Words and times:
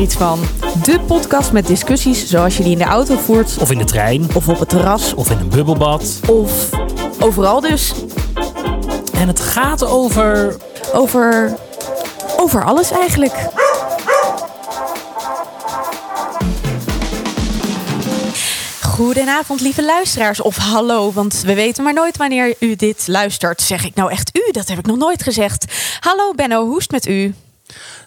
er 0.00 0.06
iets 0.06 0.16
van. 0.16 0.40
De 0.82 1.00
podcast 1.00 1.52
met 1.52 1.66
discussies 1.66 2.28
zoals 2.28 2.56
je 2.56 2.62
die 2.62 2.72
in 2.72 2.78
de 2.78 2.84
auto 2.84 3.16
voert. 3.16 3.56
Of 3.60 3.70
in 3.70 3.78
de 3.78 3.84
trein. 3.84 4.28
Of 4.34 4.48
op 4.48 4.58
het 4.58 4.68
terras. 4.68 5.14
Of 5.14 5.30
in 5.30 5.38
een 5.38 5.48
bubbelbad. 5.48 6.20
Of 6.26 6.68
overal 7.18 7.60
dus. 7.60 7.92
En 9.12 9.28
het 9.28 9.40
gaat 9.40 9.84
over. 9.84 10.56
Over. 10.92 11.56
Over 12.36 12.64
alles 12.64 12.90
eigenlijk. 12.90 13.48
Goedenavond, 18.82 19.60
lieve 19.60 19.84
luisteraars. 19.84 20.40
Of 20.40 20.56
hallo, 20.56 21.12
want 21.12 21.42
we 21.46 21.54
weten 21.54 21.84
maar 21.84 21.94
nooit 21.94 22.16
wanneer 22.16 22.54
u 22.60 22.76
dit 22.76 23.04
luistert. 23.06 23.60
Zeg 23.60 23.84
ik 23.84 23.94
nou 23.94 24.10
echt 24.10 24.36
u? 24.36 24.50
Dat 24.52 24.68
heb 24.68 24.78
ik 24.78 24.86
nog 24.86 24.96
nooit 24.96 25.22
gezegd. 25.22 25.64
Hallo 26.00 26.32
Benno, 26.32 26.66
hoe 26.66 26.76
is 26.76 26.82
het 26.82 26.92
met 26.92 27.06
u? 27.06 27.34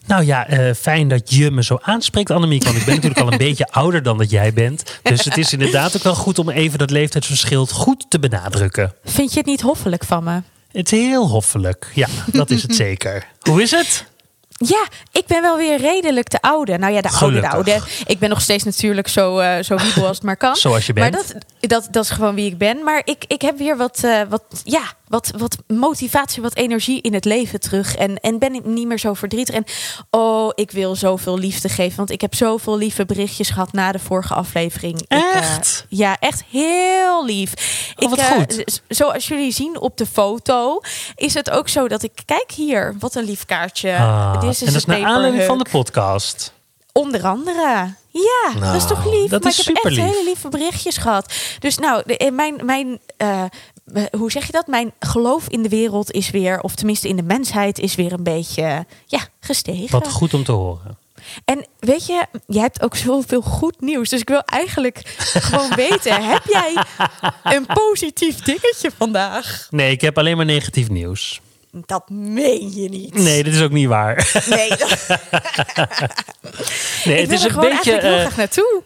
Nou 0.05 0.25
ja, 0.25 0.49
uh, 0.49 0.73
fijn 0.73 1.07
dat 1.07 1.34
je 1.34 1.52
me 1.52 1.63
zo 1.63 1.77
aanspreekt, 1.81 2.31
Annemiek. 2.31 2.63
Want 2.63 2.75
ik 2.77 2.85
ben 2.85 2.95
natuurlijk 2.95 3.21
al 3.21 3.31
een 3.31 3.38
beetje 3.48 3.67
ouder 3.71 4.03
dan 4.03 4.17
dat 4.17 4.30
jij 4.30 4.53
bent. 4.53 4.99
Dus 5.03 5.25
het 5.25 5.38
is 5.38 5.53
inderdaad 5.53 5.95
ook 5.95 6.03
wel 6.03 6.16
goed 6.16 6.39
om 6.39 6.49
even 6.49 6.80
dat 6.80 6.89
leeftijdsverschil 6.89 7.66
goed 7.66 8.05
te 8.09 8.20
benadrukken. 8.20 8.94
Vind 9.03 9.31
je 9.31 9.38
het 9.38 9.47
niet 9.47 9.61
hoffelijk 9.61 10.03
van 10.03 10.23
me? 10.23 10.41
Het 10.71 10.91
is 10.91 10.99
heel 10.99 11.27
hoffelijk. 11.27 11.91
Ja, 11.94 12.08
dat 12.31 12.49
is 12.49 12.61
het 12.61 12.75
zeker. 12.85 13.27
Hoe 13.41 13.61
is 13.61 13.71
het? 13.71 14.05
Ja, 14.66 14.88
ik 15.12 15.26
ben 15.26 15.41
wel 15.41 15.58
weer 15.58 15.77
redelijk 15.80 16.30
de 16.30 16.41
oude. 16.41 16.77
Nou 16.77 16.94
ja, 16.94 17.02
de 17.02 17.09
oude, 17.09 17.40
de 17.40 17.49
oude. 17.49 17.80
Ik 18.05 18.20
ben 18.20 18.30
nog 18.30 18.41
steeds 18.41 18.63
natuurlijk 18.63 19.08
zo, 19.08 19.39
uh, 19.39 19.59
zo 19.63 19.76
wiebel 19.76 20.08
als 20.08 20.16
het 20.16 20.26
maar 20.26 20.38
kan. 20.38 20.55
Zoals 20.55 20.86
je 20.86 20.94
bent. 20.94 21.12
Maar 21.12 21.22
dat, 21.22 21.36
dat, 21.59 21.88
dat 21.91 22.03
is 22.03 22.09
gewoon 22.09 22.36
wie 22.36 22.45
ik 22.45 22.58
ben. 22.58 22.84
Maar 22.84 23.02
ik, 23.05 23.26
ik 23.27 23.41
heb 23.41 23.58
weer 23.58 23.77
wat, 23.77 24.02
uh, 24.05 24.22
wat, 24.30 24.44
ja, 24.63 24.81
wat, 25.08 25.31
wat 25.38 25.58
motivatie, 25.67 26.41
wat 26.41 26.55
energie 26.55 27.02
in 27.02 27.14
het 27.14 27.25
leven 27.25 27.59
terug. 27.59 27.95
En, 27.95 28.19
en 28.19 28.39
ben 28.39 28.53
ik 28.53 28.66
niet 28.66 28.88
meer 28.88 29.00
zo 29.00 29.14
verdrietig. 29.14 29.56
En 29.56 29.66
oh, 30.09 30.52
ik 30.56 30.72
wil 30.72 30.95
zoveel 30.95 31.38
liefde 31.38 31.69
geven. 31.69 31.97
Want 31.97 32.11
ik 32.11 32.22
heb 32.22 32.36
zoveel 32.36 32.78
lieve 32.78 33.06
berichtjes 33.06 33.50
gehad 33.50 33.72
na 33.72 33.91
de 33.91 34.00
vorige 34.00 34.34
aflevering. 34.34 35.06
Echt? 35.08 35.86
Ik, 35.89 35.91
uh, 35.91 36.00
ja, 36.00 36.17
echt 36.19 36.44
heel 36.50 37.25
lief. 37.25 37.53
Oh, 37.95 38.09
wat 38.09 38.19
ik, 38.19 38.25
goed. 38.25 38.81
Zoals 38.88 39.28
jullie 39.28 39.52
zien 39.52 39.80
op 39.80 39.97
de 39.97 40.06
foto, 40.06 40.81
is 41.16 41.34
het 41.34 41.50
ook 41.50 41.69
zo 41.69 41.88
dat 41.88 42.03
ik 42.03 42.11
kijk 42.25 42.52
hier. 42.52 42.95
Wat 43.00 43.16
een 43.16 43.23
lief 43.23 43.45
kaartje. 43.45 43.95
Ah, 43.95 44.53
En 44.59 44.66
dat 44.66 44.76
is 44.76 44.86
naar 44.86 45.06
aanleiding 45.06 45.44
van 45.44 45.58
de 45.58 45.66
podcast. 45.72 46.54
Onder 46.92 47.23
andere. 47.23 47.94
Ja, 48.09 48.59
nou, 48.59 48.59
dat 48.59 48.76
is 48.76 48.88
toch 48.88 49.06
lief. 49.06 49.30
Dat 49.30 49.44
maar 49.44 49.52
is 49.52 49.59
ik 49.59 49.66
heb 49.66 49.76
echt 49.76 49.96
lief. 49.96 50.06
hele 50.06 50.23
lieve 50.23 50.50
berichtjes 50.50 50.98
gehad. 50.98 51.34
Dus 51.59 51.78
nou, 51.78 52.04
de, 52.06 52.32
mijn, 52.34 52.66
mijn 52.66 53.00
uh, 53.18 53.44
hoe 54.12 54.31
zeg 54.31 54.46
je 54.46 54.52
dat? 54.52 54.68
Mijn 54.68 54.94
geloof 55.00 55.48
in 55.48 55.64
de 55.64 55.70
wereld 55.70 56.12
is 56.12 56.30
weer, 56.30 56.62
of 56.62 56.76
tenminste 56.76 57.08
in 57.08 57.16
de 57.16 57.24
mensheid, 57.24 57.80
is 57.80 57.96
weer 57.96 58.14
een 58.14 58.24
beetje 58.24 58.86
ja, 59.06 59.20
gestegen. 59.40 59.92
Wat 59.92 60.12
goed 60.12 60.34
om 60.34 60.44
te 60.44 60.52
horen. 60.52 60.98
En 61.46 61.68
weet 61.80 62.06
je, 62.06 62.26
jij 62.48 62.62
hebt 62.62 62.81
ook 62.81 62.96
zoveel 62.96 63.42
goed 63.42 63.81
nieuws. 63.81 64.09
Dus 64.09 64.22
ik 64.22 64.30
wil 64.30 64.42
eigenlijk 64.42 65.02
gewoon 65.50 65.76
weten: 65.76 66.24
heb 66.30 66.44
jij 66.46 66.84
een 67.44 67.66
positief 67.66 68.40
dingetje 68.40 68.92
vandaag? 68.98 69.68
Nee, 69.70 69.92
ik 69.92 70.02
heb 70.02 70.18
alleen 70.18 70.38
maar 70.38 70.46
negatief 70.46 70.90
nieuws. 70.90 71.42
Dat 71.75 72.09
meen 72.09 72.73
je 72.73 72.89
niet. 72.89 73.13
Nee, 73.13 73.43
dat 73.43 73.53
is 73.53 73.61
ook 73.61 73.71
niet 73.71 73.88
waar. 73.88 74.43
Nee, 74.49 74.57
nee 77.05 77.21
ik 77.21 77.29
het 77.29 77.31
is 77.31 77.43
een 77.43 77.59
beetje. 77.59 77.99
heel 77.99 78.11
uh, 78.11 78.19
graag 78.19 78.35
naartoe. 78.35 78.83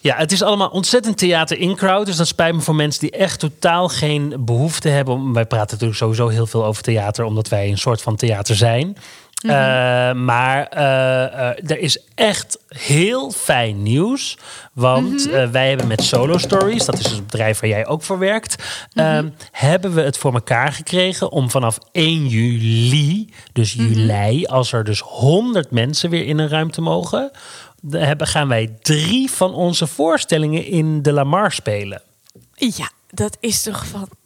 Ja, 0.00 0.16
het 0.16 0.32
is 0.32 0.42
allemaal 0.42 0.68
ontzettend 0.68 1.18
theater 1.18 1.58
in 1.58 1.76
crowd. 1.76 2.06
Dus 2.06 2.16
dat 2.16 2.26
spijt 2.26 2.54
me 2.54 2.60
voor 2.60 2.74
mensen 2.74 3.00
die 3.00 3.10
echt 3.10 3.38
totaal 3.38 3.88
geen 3.88 4.34
behoefte 4.38 4.88
hebben. 4.88 5.32
Wij 5.32 5.46
praten 5.46 5.70
natuurlijk 5.70 5.98
sowieso 5.98 6.28
heel 6.28 6.46
veel 6.46 6.64
over 6.64 6.82
theater, 6.82 7.24
omdat 7.24 7.48
wij 7.48 7.68
een 7.68 7.78
soort 7.78 8.02
van 8.02 8.16
theater 8.16 8.56
zijn. 8.56 8.96
Mm 9.42 9.50
-hmm. 9.50 9.58
uh, 9.58 10.24
maar 10.24 10.68
uh, 10.74 10.80
uh, 10.80 11.70
er 11.70 11.78
is 11.78 11.98
echt 12.14 12.58
heel 12.68 13.30
fijn 13.30 13.82
nieuws. 13.82 14.38
Want 14.72 15.26
mm 15.26 15.32
-hmm. 15.32 15.52
wij 15.52 15.68
hebben 15.68 15.86
met 15.86 16.02
Solo 16.02 16.38
Stories, 16.38 16.84
dat 16.84 16.98
is 16.98 17.10
het 17.10 17.26
bedrijf 17.26 17.60
waar 17.60 17.70
jij 17.70 17.86
ook 17.86 18.02
voor 18.02 18.18
werkt, 18.18 18.64
mm 18.92 19.04
-hmm. 19.04 19.34
hebben 19.50 19.94
we 19.94 20.00
het 20.00 20.18
voor 20.18 20.34
elkaar 20.34 20.72
gekregen 20.72 21.30
om 21.30 21.50
vanaf 21.50 21.78
1 21.92 22.26
juli, 22.26 23.30
dus 23.52 23.72
juli, 23.72 24.46
als 24.46 24.72
er 24.72 24.84
dus 24.84 25.00
100 25.00 25.70
mensen 25.70 26.10
weer 26.10 26.26
in 26.26 26.38
een 26.38 26.48
ruimte 26.48 26.80
mogen, 26.80 27.30
hebben, 27.90 28.26
gaan 28.26 28.48
wij 28.48 28.76
drie 28.82 29.30
van 29.30 29.54
onze 29.54 29.86
voorstellingen 29.86 30.64
in 30.64 31.02
de 31.02 31.12
Lamar 31.12 31.52
spelen. 31.52 32.02
Ja, 32.54 32.90
dat 33.10 33.36
is 33.40 33.62
toch 33.62 33.86
fantastisch. 33.86 34.21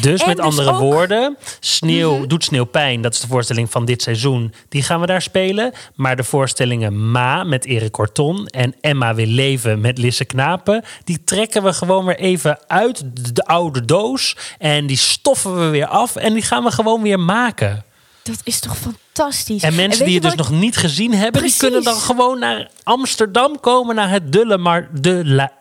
Dus 0.00 0.20
en 0.20 0.28
met 0.28 0.40
andere 0.40 0.72
ook... 0.72 0.78
woorden, 0.78 1.36
sneeuw 1.60 2.12
mm 2.12 2.18
-hmm. 2.18 2.28
doet 2.28 2.44
sneeuw 2.44 2.64
pijn. 2.64 3.00
Dat 3.00 3.14
is 3.14 3.20
de 3.20 3.26
voorstelling 3.26 3.70
van 3.70 3.84
dit 3.84 4.02
seizoen. 4.02 4.54
Die 4.68 4.82
gaan 4.82 5.00
we 5.00 5.06
daar 5.06 5.22
spelen. 5.22 5.72
Maar 5.94 6.16
de 6.16 6.24
voorstellingen 6.24 7.10
Ma 7.10 7.44
met 7.44 7.64
Erik 7.64 7.92
Corton 7.92 8.46
en 8.46 8.74
Emma 8.80 9.14
wil 9.14 9.26
leven 9.26 9.80
met 9.80 9.98
Lisse 9.98 10.24
Knapen, 10.24 10.84
die 11.04 11.24
trekken 11.24 11.62
we 11.62 11.72
gewoon 11.72 12.04
weer 12.04 12.18
even 12.18 12.58
uit 12.66 13.02
de 13.34 13.44
oude 13.44 13.84
doos 13.84 14.36
en 14.58 14.86
die 14.86 14.96
stoffen 14.96 15.58
we 15.58 15.68
weer 15.68 15.86
af 15.86 16.16
en 16.16 16.32
die 16.32 16.42
gaan 16.42 16.64
we 16.64 16.70
gewoon 16.70 17.02
weer 17.02 17.20
maken. 17.20 17.84
Dat 18.22 18.40
is 18.44 18.60
toch 18.60 18.76
fantastisch. 18.76 19.62
En 19.62 19.74
mensen 19.74 20.00
en 20.00 20.06
die 20.06 20.14
het 20.14 20.22
dus 20.22 20.32
ik... 20.32 20.38
nog 20.38 20.50
niet 20.50 20.76
gezien 20.76 21.14
hebben, 21.14 21.40
Precies. 21.40 21.58
die 21.58 21.68
kunnen 21.68 21.84
dan 21.84 22.00
gewoon 22.00 22.38
naar 22.38 22.70
Amsterdam 22.82 23.60
komen, 23.60 23.94
naar 23.94 24.10
het 24.10 24.32
De 24.32 24.46
Lamar. 24.46 24.88
De 24.92 25.22
La... 25.24 25.52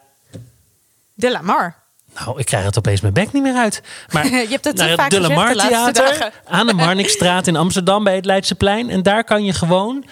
De 1.13 1.31
Lamar. 1.31 1.83
Nou, 2.19 2.39
ik 2.39 2.45
krijg 2.45 2.65
het 2.65 2.77
opeens 2.77 3.01
mijn 3.01 3.13
bek 3.13 3.31
niet 3.31 3.43
meer 3.43 3.55
uit. 3.55 3.81
Maar 4.11 4.25
je 4.29 4.47
hebt 4.49 4.65
het 4.65 4.77
naar 4.77 4.89
het 4.89 4.99
vaak 4.99 5.09
De 5.09 5.19
Lamar 5.19 5.53
Theater 5.53 6.31
aan 6.45 6.67
de 6.67 6.73
Marnixstraat 6.73 7.47
in 7.47 7.55
Amsterdam 7.55 8.03
bij 8.03 8.15
het 8.15 8.25
Leidseplein. 8.25 8.89
En 8.89 9.03
daar 9.03 9.23
kan 9.23 9.43
je 9.43 9.53
gewoon 9.53 10.05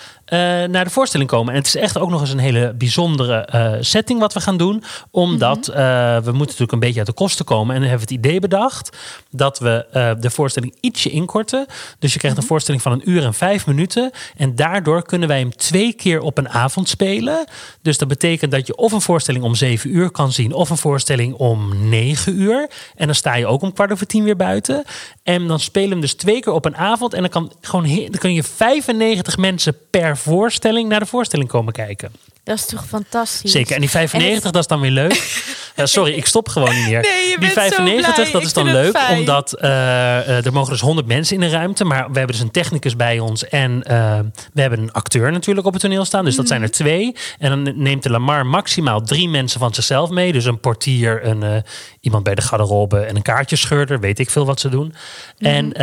naar 0.72 0.84
de 0.84 0.90
voorstelling 0.90 1.30
komen. 1.30 1.54
En 1.54 1.60
het 1.60 1.68
is 1.68 1.76
echt 1.76 1.98
ook 1.98 2.10
nog 2.10 2.22
eens 2.22 2.30
een 2.32 2.38
hele 2.40 2.74
bijzondere 2.78 3.50
uh, 3.56 3.72
setting 3.80 4.20
wat 4.20 4.34
we 4.34 4.40
gaan 4.42 4.58
doen. 4.58 4.84
Omdat 5.12 5.68
Mhm. 5.68 5.78
uh, 5.80 6.16
we 6.16 6.22
moeten 6.32 6.40
natuurlijk 6.40 6.72
een 6.72 6.80
beetje 6.80 6.98
uit 6.98 7.08
de 7.08 7.14
kosten 7.14 7.46
komen. 7.46 7.76
En 7.76 7.82
dan 7.82 7.90
hebben 7.90 8.08
we 8.08 8.14
het 8.14 8.26
idee 8.26 8.40
bedacht 8.40 8.98
dat 9.30 9.60
we 9.60 9.86
de 10.20 10.30
voorstelling 10.30 10.76
ietsje 10.80 11.10
inkorten. 11.10 11.66
Dus 12.00 12.14
je 12.14 12.18
krijgt 12.20 12.36
Mhm. 12.38 12.46
een 12.46 12.52
voorstelling 12.52 12.84
van 12.84 12.92
een 12.92 13.10
uur 13.10 13.24
en 13.24 13.34
vijf 13.34 13.68
minuten. 13.68 14.12
En 14.38 14.56
daardoor 14.56 15.04
kunnen 15.04 15.28
wij 15.28 15.40
hem 15.40 15.56
twee 15.56 15.94
keer 15.94 16.20
op 16.22 16.38
een 16.38 16.50
avond 16.50 16.90
spelen. 16.90 17.46
Dus 17.82 17.98
dat 17.98 18.08
betekent 18.08 18.52
dat 18.52 18.68
je 18.68 18.76
of 18.76 18.92
een 18.92 19.02
voorstelling 19.02 19.44
om 19.44 19.56
zeven 19.56 19.96
uur 19.96 20.12
kan 20.12 20.32
zien... 20.32 20.54
of 20.54 20.70
een 20.70 20.78
voorstelling 20.78 21.34
om 21.34 21.90
negen 21.90 22.42
uur. 22.42 22.70
En 22.96 23.06
dan 23.06 23.16
sta 23.16 23.36
je 23.36 23.48
ook 23.48 23.62
om 23.62 23.74
kwart 23.74 23.92
over 23.92 24.08
tien 24.08 24.24
weer 24.24 24.36
buiten. 24.36 24.84
En 25.24 25.48
dan 25.48 25.60
spelen 25.60 25.88
we 25.88 25.94
hem 25.94 26.02
dus 26.04 26.14
twee 26.14 26.40
keer 26.40 26.54
op 26.54 26.66
een 26.66 26.78
avond. 26.78 27.14
En 27.14 27.22
dan, 27.22 27.30
kan 27.30 27.52
gewoon 27.62 27.88
dan 27.96 28.20
kun 28.20 28.34
je 28.34 28.44
95 28.44 29.38
mensen 29.38 29.76
per 29.90 30.18
voorstelling 30.24 30.90
naar 30.90 31.00
de 31.00 31.06
voorstelling 31.06 31.50
komen 31.50 31.74
kijken. 31.74 32.12
Dat 32.44 32.56
is 32.58 32.66
toch 32.66 32.86
fantastisch. 32.88 33.52
Zeker. 33.52 33.74
En 33.76 33.82
die 33.82 33.90
95, 33.90 34.52
dat 34.52 34.62
is 34.62 34.68
dan 34.68 34.80
weer 34.80 34.92
leuk. 34.92 35.22
Ja, 35.76 35.86
sorry, 35.86 36.14
ik 36.14 36.26
stop 36.26 36.50
gewoon 36.50 36.76
niet 36.76 36.86
meer. 36.86 37.02
Nee, 37.02 37.28
die 37.28 37.38
bent 37.40 37.52
zo 37.52 37.60
95, 37.60 38.14
blij. 38.14 38.32
dat 38.32 38.42
Ik 38.42 38.48
is 38.48 38.54
dan 38.54 38.66
leuk. 38.72 38.98
fijn. 38.98 39.20
Omdat 39.20 39.56
uh, 39.58 39.70
uh, 39.70 40.46
er 40.46 40.54
mogen 40.54 40.72
dus 40.72 40.82
100 40.82 41.08
mensen 41.08 41.36
in 41.36 41.42
de 41.42 41.50
ruimte. 41.50 41.84
Maar 41.86 41.98
we 42.12 42.18
hebben 42.18 42.36
dus 42.36 42.40
een 42.40 42.52
technicus 42.52 42.96
bij 42.96 43.20
ons. 43.20 43.48
En 43.48 43.72
uh, 43.72 44.20
we 44.54 44.62
hebben 44.62 44.80
een 44.80 44.92
acteur 44.92 45.32
natuurlijk 45.32 45.68
op 45.68 45.74
het 45.74 45.82
toneel 45.82 46.06
staan. 46.06 46.26
Dus 46.26 46.36
dat 46.36 46.48
zijn 46.48 46.62
er 46.62 46.68
Mhm. 46.68 46.76
twee. 46.78 47.16
En 47.40 47.50
dan 47.50 47.82
neemt 47.82 48.04
de 48.04 48.10
Lamar 48.10 48.46
maximaal 48.46 49.02
drie 49.02 49.30
mensen 49.30 49.60
van 49.60 49.74
zichzelf 49.74 50.10
mee. 50.10 50.32
Dus 50.32 50.46
een 50.46 50.60
portier, 50.60 51.26
een, 51.26 51.44
uh, 51.44 51.56
iemand 52.00 52.24
bij 52.24 52.36
de 52.36 52.42
garderobe 52.42 53.00
en 53.00 53.16
een 53.16 53.22
kaartjescheurder. 53.22 54.00
Weet 54.00 54.20
ik 54.20 54.30
veel 54.30 54.46
wat 54.46 54.60
ze 54.60 54.70
doen. 54.70 54.94
Mhm. 55.38 55.50
En 55.50 55.82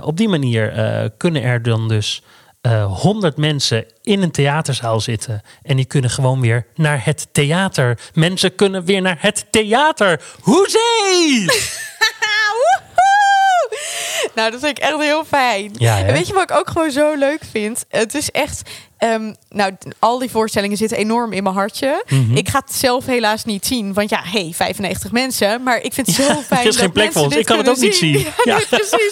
uh, 0.00 0.06
op 0.06 0.16
die 0.16 0.28
manier 0.28 0.72
kunnen 1.16 1.42
er 1.42 1.62
dan 1.62 1.88
dus 1.88 2.22
uh, 2.66 2.84
100 3.00 3.36
mensen 3.36 3.86
in 4.02 4.22
een 4.22 4.30
theaterzaal 4.30 5.00
zitten. 5.00 5.42
En 5.62 5.76
die 5.76 5.84
kunnen 5.84 6.10
gewoon 6.10 6.40
weer 6.40 6.66
naar 6.74 7.04
het 7.04 7.28
theater. 7.32 7.98
Mensen 8.14 8.54
kunnen 8.54 8.84
weer 8.84 9.02
naar 9.02 9.18
het 9.20 9.46
theater. 9.50 10.22
Hoezee! 10.40 11.46
Nou, 14.34 14.50
dat 14.50 14.60
vind 14.60 14.78
ik 14.78 14.84
echt 14.84 14.98
heel 14.98 15.24
fijn. 15.24 15.72
Ja, 15.78 15.98
en 15.98 16.12
weet 16.12 16.26
je 16.26 16.32
wat 16.32 16.42
ik 16.50 16.56
ook 16.56 16.70
gewoon 16.70 16.90
zo 16.90 17.14
leuk 17.14 17.40
vind? 17.50 17.84
Het 17.88 18.14
is 18.14 18.30
echt... 18.30 18.70
Um, 19.04 19.34
nou, 19.48 19.72
al 19.98 20.18
die 20.18 20.30
voorstellingen 20.30 20.76
zitten 20.76 20.98
enorm 20.98 21.32
in 21.32 21.42
mijn 21.42 21.54
hartje. 21.54 22.02
Mhm. 22.06 22.20
Mm 22.20 22.26
-hmm. 22.26 22.36
Ik 22.36 22.48
ga 22.48 22.58
het 22.64 22.74
zelf 22.74 23.06
helaas 23.06 23.44
niet 23.44 23.66
zien. 23.66 23.92
Want 23.92 24.10
ja, 24.10 24.20
hey, 24.24 24.52
95 24.54 25.12
mensen. 25.12 25.62
Maar 25.62 25.82
ik 25.82 25.92
vind 25.92 26.06
het 26.06 26.16
zo 26.16 26.22
ja, 26.22 26.36
fijn 26.36 26.60
Er 26.60 26.66
is 26.66 26.76
geen 26.76 26.92
plek 26.92 27.12
voor 27.12 27.22
ons. 27.22 27.36
Ik 27.36 27.46
kan 27.46 27.58
het 27.58 27.68
ook 27.68 27.76
zien. 27.76 27.84
niet 27.84 27.96
zien. 27.96 28.12
Ja, 28.44 28.60
precies. 28.68 29.10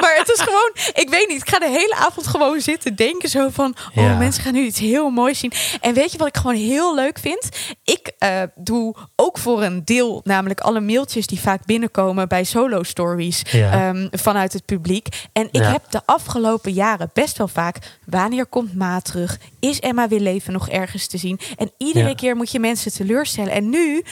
maar 0.00 0.14
het 0.16 0.28
is 0.28 0.40
gewoon... 0.40 0.72
Ik 0.94 1.08
weet 1.10 1.28
niet. 1.28 1.40
Ik 1.40 1.48
ga 1.48 1.58
de 1.58 1.68
hele 1.68 1.94
avond 1.94 2.26
gewoon 2.26 2.60
zitten 2.60 2.96
denken 2.96 3.28
zo 3.28 3.48
van... 3.52 3.74
Oh, 3.94 4.18
mensen 4.18 4.42
gaan 4.42 4.52
nu 4.52 4.64
iets 4.64 4.78
heel 4.78 5.10
moois 5.10 5.38
zien. 5.38 5.52
En 5.80 5.94
weet 5.94 6.12
je 6.12 6.18
wat 6.18 6.26
ik 6.26 6.36
gewoon 6.36 6.56
heel 6.56 6.94
leuk 6.94 7.18
vind? 7.18 7.48
Ik 7.84 8.12
uh, 8.18 8.42
doe 8.54 8.94
ook 9.16 9.38
voor 9.38 9.62
een 9.62 9.84
deel... 9.84 10.20
namelijk 10.24 10.60
alle 10.60 10.80
mailtjes 10.80 11.26
die 11.26 11.40
vaak 11.40 11.64
binnenkomen... 11.64 12.28
bij 12.28 12.44
solo 12.44 12.82
stories 12.82 13.42
um, 13.54 14.08
vanuit 14.10 14.52
het 14.52 14.64
publiek. 14.64 15.08
En 15.32 15.48
ik 15.50 15.62
heb 15.62 15.82
de 15.90 16.00
afgelopen 16.04 16.72
jaren 16.72 17.10
best 17.12 17.38
wel 17.38 17.48
vaak... 17.48 17.76
wanneer 18.06 18.46
komt 18.46 18.74
Ma 18.74 19.00
terug? 19.00 19.29
Is 19.60 19.80
Emma 19.80 20.08
weer 20.08 20.20
leven 20.20 20.52
nog 20.52 20.68
ergens 20.68 21.06
te 21.06 21.18
zien? 21.18 21.38
En 21.56 21.70
iedere 21.78 22.08
Ja. 22.08 22.14
keer 22.14 22.36
moet 22.36 22.50
je 22.52 22.58
mensen 22.58 22.92
teleurstellen. 22.92 23.52
En 23.52 23.68
nu 23.70 24.02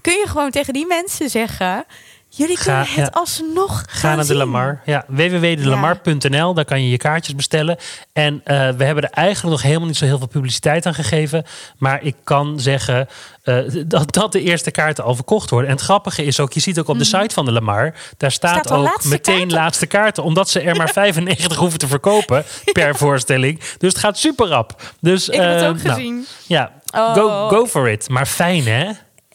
kun 0.00 0.12
je 0.12 0.24
gewoon 0.26 0.50
tegen 0.50 0.72
die 0.72 0.86
mensen 0.86 1.30
zeggen... 1.30 1.84
Jullie 2.30 2.56
Ga- 2.56 2.62
kunnen 2.64 2.86
het 2.86 2.96
ja. 3.14 3.20
alsnog 3.20 3.78
Ga 3.80 3.84
gaan 3.98 4.16
naar 4.16 4.26
de. 4.26 4.34
Lamar. 4.34 4.80
Ja, 4.84 5.04
www.delamar.nl. 5.08 6.54
Daar 6.54 6.64
kan 6.64 6.82
je 6.82 6.90
je 6.90 6.96
kaartjes 6.96 7.34
bestellen. 7.34 7.76
En 8.12 8.40
eh, 8.44 8.56
we 8.56 8.84
hebben 8.84 9.04
er 9.04 9.10
eigenlijk 9.10 9.56
nog 9.56 9.62
helemaal 9.64 9.86
niet 9.86 9.96
zo 9.96 10.04
heel 10.04 10.18
veel 10.18 10.26
publiciteit 10.28 10.86
aan 10.86 10.94
gegeven. 10.94 11.44
Maar 11.78 12.02
ik 12.02 12.14
kan 12.24 12.60
zeggen 12.60 13.08
eh, 13.42 13.56
dat, 13.86 14.12
dat 14.12 14.32
de 14.32 14.40
eerste 14.42 14.70
kaarten 14.70 15.04
al 15.04 15.14
verkocht 15.14 15.50
worden. 15.50 15.70
En 15.70 15.76
het 15.76 15.84
grappige 15.84 16.24
is 16.24 16.40
ook, 16.40 16.52
je 16.52 16.60
ziet 16.60 16.78
ook 16.78 16.88
op 16.88 16.98
de 16.98 17.04
site 17.04 17.34
van 17.34 17.44
de 17.44 17.52
Lamar... 17.52 17.94
daar 18.16 18.32
staat, 18.32 18.64
Mhm. 18.64 18.74
Ook 18.74 18.84
laatste 18.84 19.08
meteen 19.08 19.34
kaarten? 19.38 19.56
laatste 19.58 19.86
kaarten. 19.86 20.22
Omdat 20.24 20.50
ze 20.50 20.60
er 20.60 20.76
maar 20.76 20.88
95 21.02 21.56
hoeven 21.58 21.78
te 21.78 21.86
verkopen 21.88 22.44
per 22.72 22.96
voorstelling. 23.02 23.58
Dus 23.78 23.92
het 23.92 23.98
gaat 23.98 24.18
super 24.18 24.46
rap. 24.46 24.82
Dus, 25.00 25.28
Ik 25.28 25.40
heb 25.40 25.52
het 25.52 25.62
eh, 25.62 25.68
ook 25.68 25.82
nou, 25.82 25.88
gezien. 25.96 26.26
ja, 26.46 26.72
Oh. 26.94 27.14
go, 27.14 27.48
go 27.48 27.66
for 27.66 27.88
it. 27.88 28.08
Maar 28.08 28.26
fijn, 28.26 28.64
hè? 28.66 28.90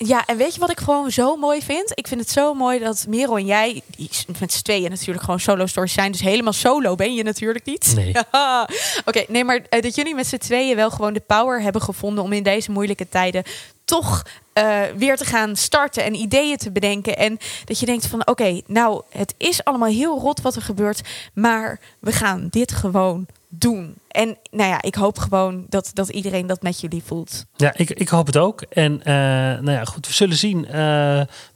Ja, 0.05 0.25
en 0.25 0.37
weet 0.37 0.53
je 0.53 0.59
wat 0.59 0.71
ik 0.71 0.79
gewoon 0.79 1.11
zo 1.11 1.35
mooi 1.35 1.61
vind? 1.61 1.91
Ik 1.93 2.07
vind 2.07 2.19
het 2.19 2.29
zo 2.29 2.53
mooi 2.53 2.79
dat 2.79 3.05
Merel 3.09 3.37
en 3.37 3.45
jij, 3.45 3.81
die 3.95 4.09
met 4.39 4.53
z'n 4.53 4.61
tweeën 4.61 4.89
natuurlijk 4.89 5.23
gewoon 5.23 5.39
solo 5.39 5.65
stories 5.65 5.93
zijn. 5.93 6.11
Dus 6.11 6.21
helemaal 6.21 6.53
solo 6.53 6.95
ben 6.95 7.13
je 7.13 7.23
natuurlijk 7.23 7.65
niet. 7.65 7.93
Nee. 7.95 8.11
Ja. 8.31 8.69
Oké, 9.05 9.23
nee, 9.27 9.43
maar 9.43 9.61
eh, 9.69 9.81
dat 9.81 9.95
jullie 9.95 10.15
met 10.15 10.27
z'n 10.27 10.37
tweeën 10.37 10.75
wel 10.75 10.89
gewoon 10.89 11.13
de 11.13 11.19
power 11.19 11.61
hebben 11.61 11.81
gevonden 11.81 12.23
om 12.23 12.33
in 12.33 12.43
deze 12.43 12.71
moeilijke 12.71 13.09
tijden 13.09 13.43
toch 13.85 14.23
eh, 14.53 14.81
weer 14.97 15.17
te 15.17 15.25
gaan 15.25 15.55
starten 15.55 16.03
en 16.03 16.15
ideeën 16.15 16.57
te 16.57 16.71
bedenken. 16.71 17.17
En 17.17 17.37
dat 17.65 17.79
je 17.79 17.85
denkt 17.85 18.05
van 18.05 18.27
oké, 18.27 18.61
nou, 18.67 19.01
het 19.09 19.33
is 19.37 19.63
allemaal 19.63 19.89
heel 19.89 20.19
rot 20.19 20.41
wat 20.41 20.55
er 20.55 20.61
gebeurt, 20.61 21.01
maar 21.33 21.79
we 21.99 22.11
gaan 22.11 22.47
dit 22.49 22.71
gewoon 22.71 23.25
doen. 23.59 23.95
En 24.07 24.37
nou 24.51 24.69
ja, 24.69 24.81
ik 24.81 24.95
hoop 24.95 25.17
gewoon 25.17 25.65
dat, 25.69 25.91
dat 25.93 26.09
iedereen 26.09 26.47
dat 26.47 26.61
met 26.61 26.79
jullie 26.79 27.03
voelt. 27.03 27.45
Ja, 27.55 27.73
ik, 27.75 27.89
ik 27.89 28.09
hoop 28.09 28.25
het 28.25 28.37
ook. 28.37 28.61
En 28.61 29.03
eh, 29.03 29.13
nou 29.61 29.71
ja, 29.71 29.83
goed, 29.83 30.07
we 30.07 30.13
zullen 30.13 30.37
zien. 30.37 30.65
Eh, 30.65 30.73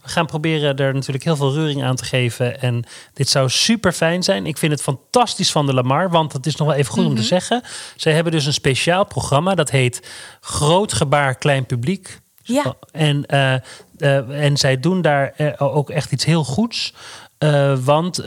we 0.02 0.08
gaan 0.08 0.26
proberen 0.26 0.76
er 0.76 0.94
natuurlijk 0.94 1.24
heel 1.24 1.36
veel 1.36 1.54
reuring 1.54 1.84
aan 1.84 1.96
te 1.96 2.04
geven. 2.04 2.60
En 2.60 2.84
dit 3.12 3.28
zou 3.28 3.48
super 3.48 3.92
fijn 3.92 4.22
zijn. 4.22 4.46
Ik 4.46 4.58
vind 4.58 4.72
het 4.72 4.82
fantastisch 4.82 5.50
van 5.52 5.66
de 5.66 5.74
Lamar, 5.74 6.10
want 6.10 6.32
dat 6.32 6.46
is 6.46 6.56
nog 6.56 6.68
wel 6.68 6.76
even 6.76 6.92
goed 6.92 7.06
om 7.06 7.16
te 7.16 7.22
zeggen. 7.22 7.62
Zij 7.96 8.12
hebben 8.12 8.32
dus 8.32 8.46
een 8.46 8.52
speciaal 8.52 9.04
programma 9.04 9.54
dat 9.54 9.70
heet 9.70 10.08
Groot 10.40 10.92
Gebaar 10.92 11.34
Klein 11.34 11.66
Publiek. 11.66 12.20
Ja. 12.42 12.74
En, 12.92 13.26
eh, 13.26 14.44
en 14.44 14.56
zij 14.56 14.80
doen 14.80 15.02
daar 15.02 15.34
ook 15.58 15.90
echt 15.90 16.12
iets 16.12 16.24
heel 16.24 16.44
goeds. 16.44 16.94
Eh, 17.38 17.76
want 17.78 18.18
eh, 18.18 18.26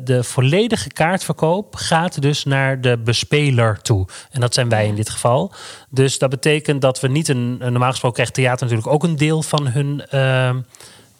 de 0.00 0.18
volledige 0.20 0.88
kaartverkoop 0.88 1.74
gaat 1.74 2.22
dus 2.22 2.44
naar 2.44 2.80
de 2.80 2.98
bespeler 2.98 3.82
toe. 3.82 4.06
En 4.30 4.40
dat 4.40 4.54
zijn 4.54 4.68
wij 4.68 4.86
in 4.86 4.94
dit 4.94 5.10
geval. 5.10 5.52
Dus 5.90 6.18
dat 6.18 6.30
betekent 6.30 6.80
dat 6.80 7.00
we 7.00 7.08
niet 7.08 7.28
een. 7.28 7.56
Normaal 7.58 7.90
gesproken 7.90 8.16
krijgt 8.16 8.34
theater 8.34 8.66
natuurlijk 8.66 8.94
ook 8.94 9.04
een 9.04 9.16
deel 9.16 9.42
van 9.42 9.66
hun. 9.66 10.06
ehm, 10.06 10.60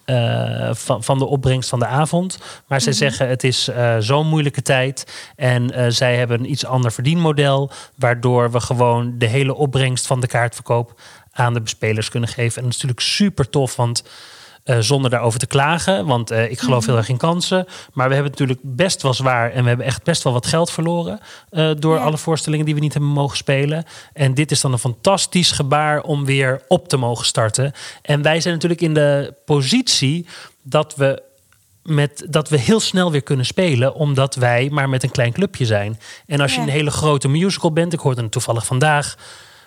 eh, 0.05 0.71
van, 0.75 1.05
van 1.05 1.19
de 1.19 1.25
opbrengst 1.25 1.69
van 1.69 1.79
de 1.79 1.87
avond. 1.87 2.39
Maar 2.67 2.81
zij 2.81 2.93
zeggen 2.93 3.29
het 3.29 3.45
is 3.45 3.71
zo'n 3.99 4.27
moeilijke 4.27 4.63
tijd. 4.63 5.31
En 5.37 5.93
zij 5.93 6.17
hebben 6.17 6.39
een 6.39 6.51
iets 6.51 6.67
ander 6.67 6.93
verdienmodel. 6.93 7.71
Waardoor 7.95 8.51
we 8.51 8.61
gewoon 8.61 9.19
de 9.19 9.27
hele 9.27 9.55
opbrengst 9.55 10.07
van 10.07 10.21
de 10.21 10.27
kaartverkoop 10.27 11.01
aan 11.33 11.55
de 11.55 11.61
bespelers 11.61 12.09
kunnen 12.09 12.29
geven. 12.29 12.57
En 12.57 12.63
dat 12.63 12.75
is 12.75 12.83
natuurlijk 12.83 13.01
super 13.01 13.49
tof, 13.49 13.77
want 13.77 14.03
eh, 14.65 14.79
zonder 14.79 15.11
daarover 15.11 15.39
te 15.39 15.47
klagen. 15.47 16.07
Want 16.07 16.31
eh, 16.31 16.51
ik 16.51 16.61
geloof 16.61 16.87
heel 16.87 16.97
erg 16.97 17.09
in 17.09 17.17
kansen. 17.17 17.67
Maar 17.93 18.09
we 18.09 18.15
hebben 18.15 18.31
natuurlijk 18.33 18.61
best 18.63 19.03
wel 19.03 19.15
zwaar. 19.15 19.51
En 19.53 19.63
we 19.63 19.69
hebben 19.69 19.87
echt 19.87 20.03
best 20.03 20.23
wel 20.23 20.33
wat 20.33 20.47
geld 20.47 20.71
verloren. 20.71 21.21
eh, 21.51 21.71
door 21.79 21.97
Ja. 21.97 22.03
alle 22.03 22.19
voorstellingen 22.19 22.65
die 22.67 22.75
we 22.75 22.81
niet 22.81 22.93
hebben 22.93 23.11
mogen 23.11 23.37
spelen. 23.37 23.85
En 24.13 24.35
dit 24.35 24.51
is 24.51 24.61
dan 24.61 24.73
een 24.73 24.79
fantastisch 24.79 25.51
gebaar 25.51 26.01
om 26.03 26.25
weer 26.25 26.63
op 26.69 26.89
te 26.89 26.97
mogen 26.97 27.27
starten. 27.27 27.73
En 28.03 28.23
wij 28.23 28.41
zijn 28.41 28.55
natuurlijk 28.55 28.81
in 28.81 28.95
de 28.95 29.35
positie 29.45 30.27
dat 30.63 30.95
we. 30.97 31.23
Met, 31.83 32.27
dat 32.29 32.49
we 32.49 32.59
heel 32.59 32.81
snel 32.81 33.11
weer 33.11 33.23
kunnen 33.23 33.47
spelen, 33.47 33.95
omdat 33.95 34.35
wij 34.35 34.69
maar 34.73 34.89
met 34.89 35.03
een 35.03 35.11
klein 35.11 35.33
clubje 35.33 35.67
zijn. 35.67 36.01
En 36.27 36.41
als 36.41 36.51
je 36.55 36.57
Ja. 36.61 36.63
een 36.67 36.73
hele 36.73 36.91
grote 36.91 37.29
musical 37.29 37.73
bent, 37.73 37.93
ik 37.93 37.99
hoorde 38.01 38.23
het 38.23 38.31
toevallig 38.31 38.67
vandaag, 38.67 39.17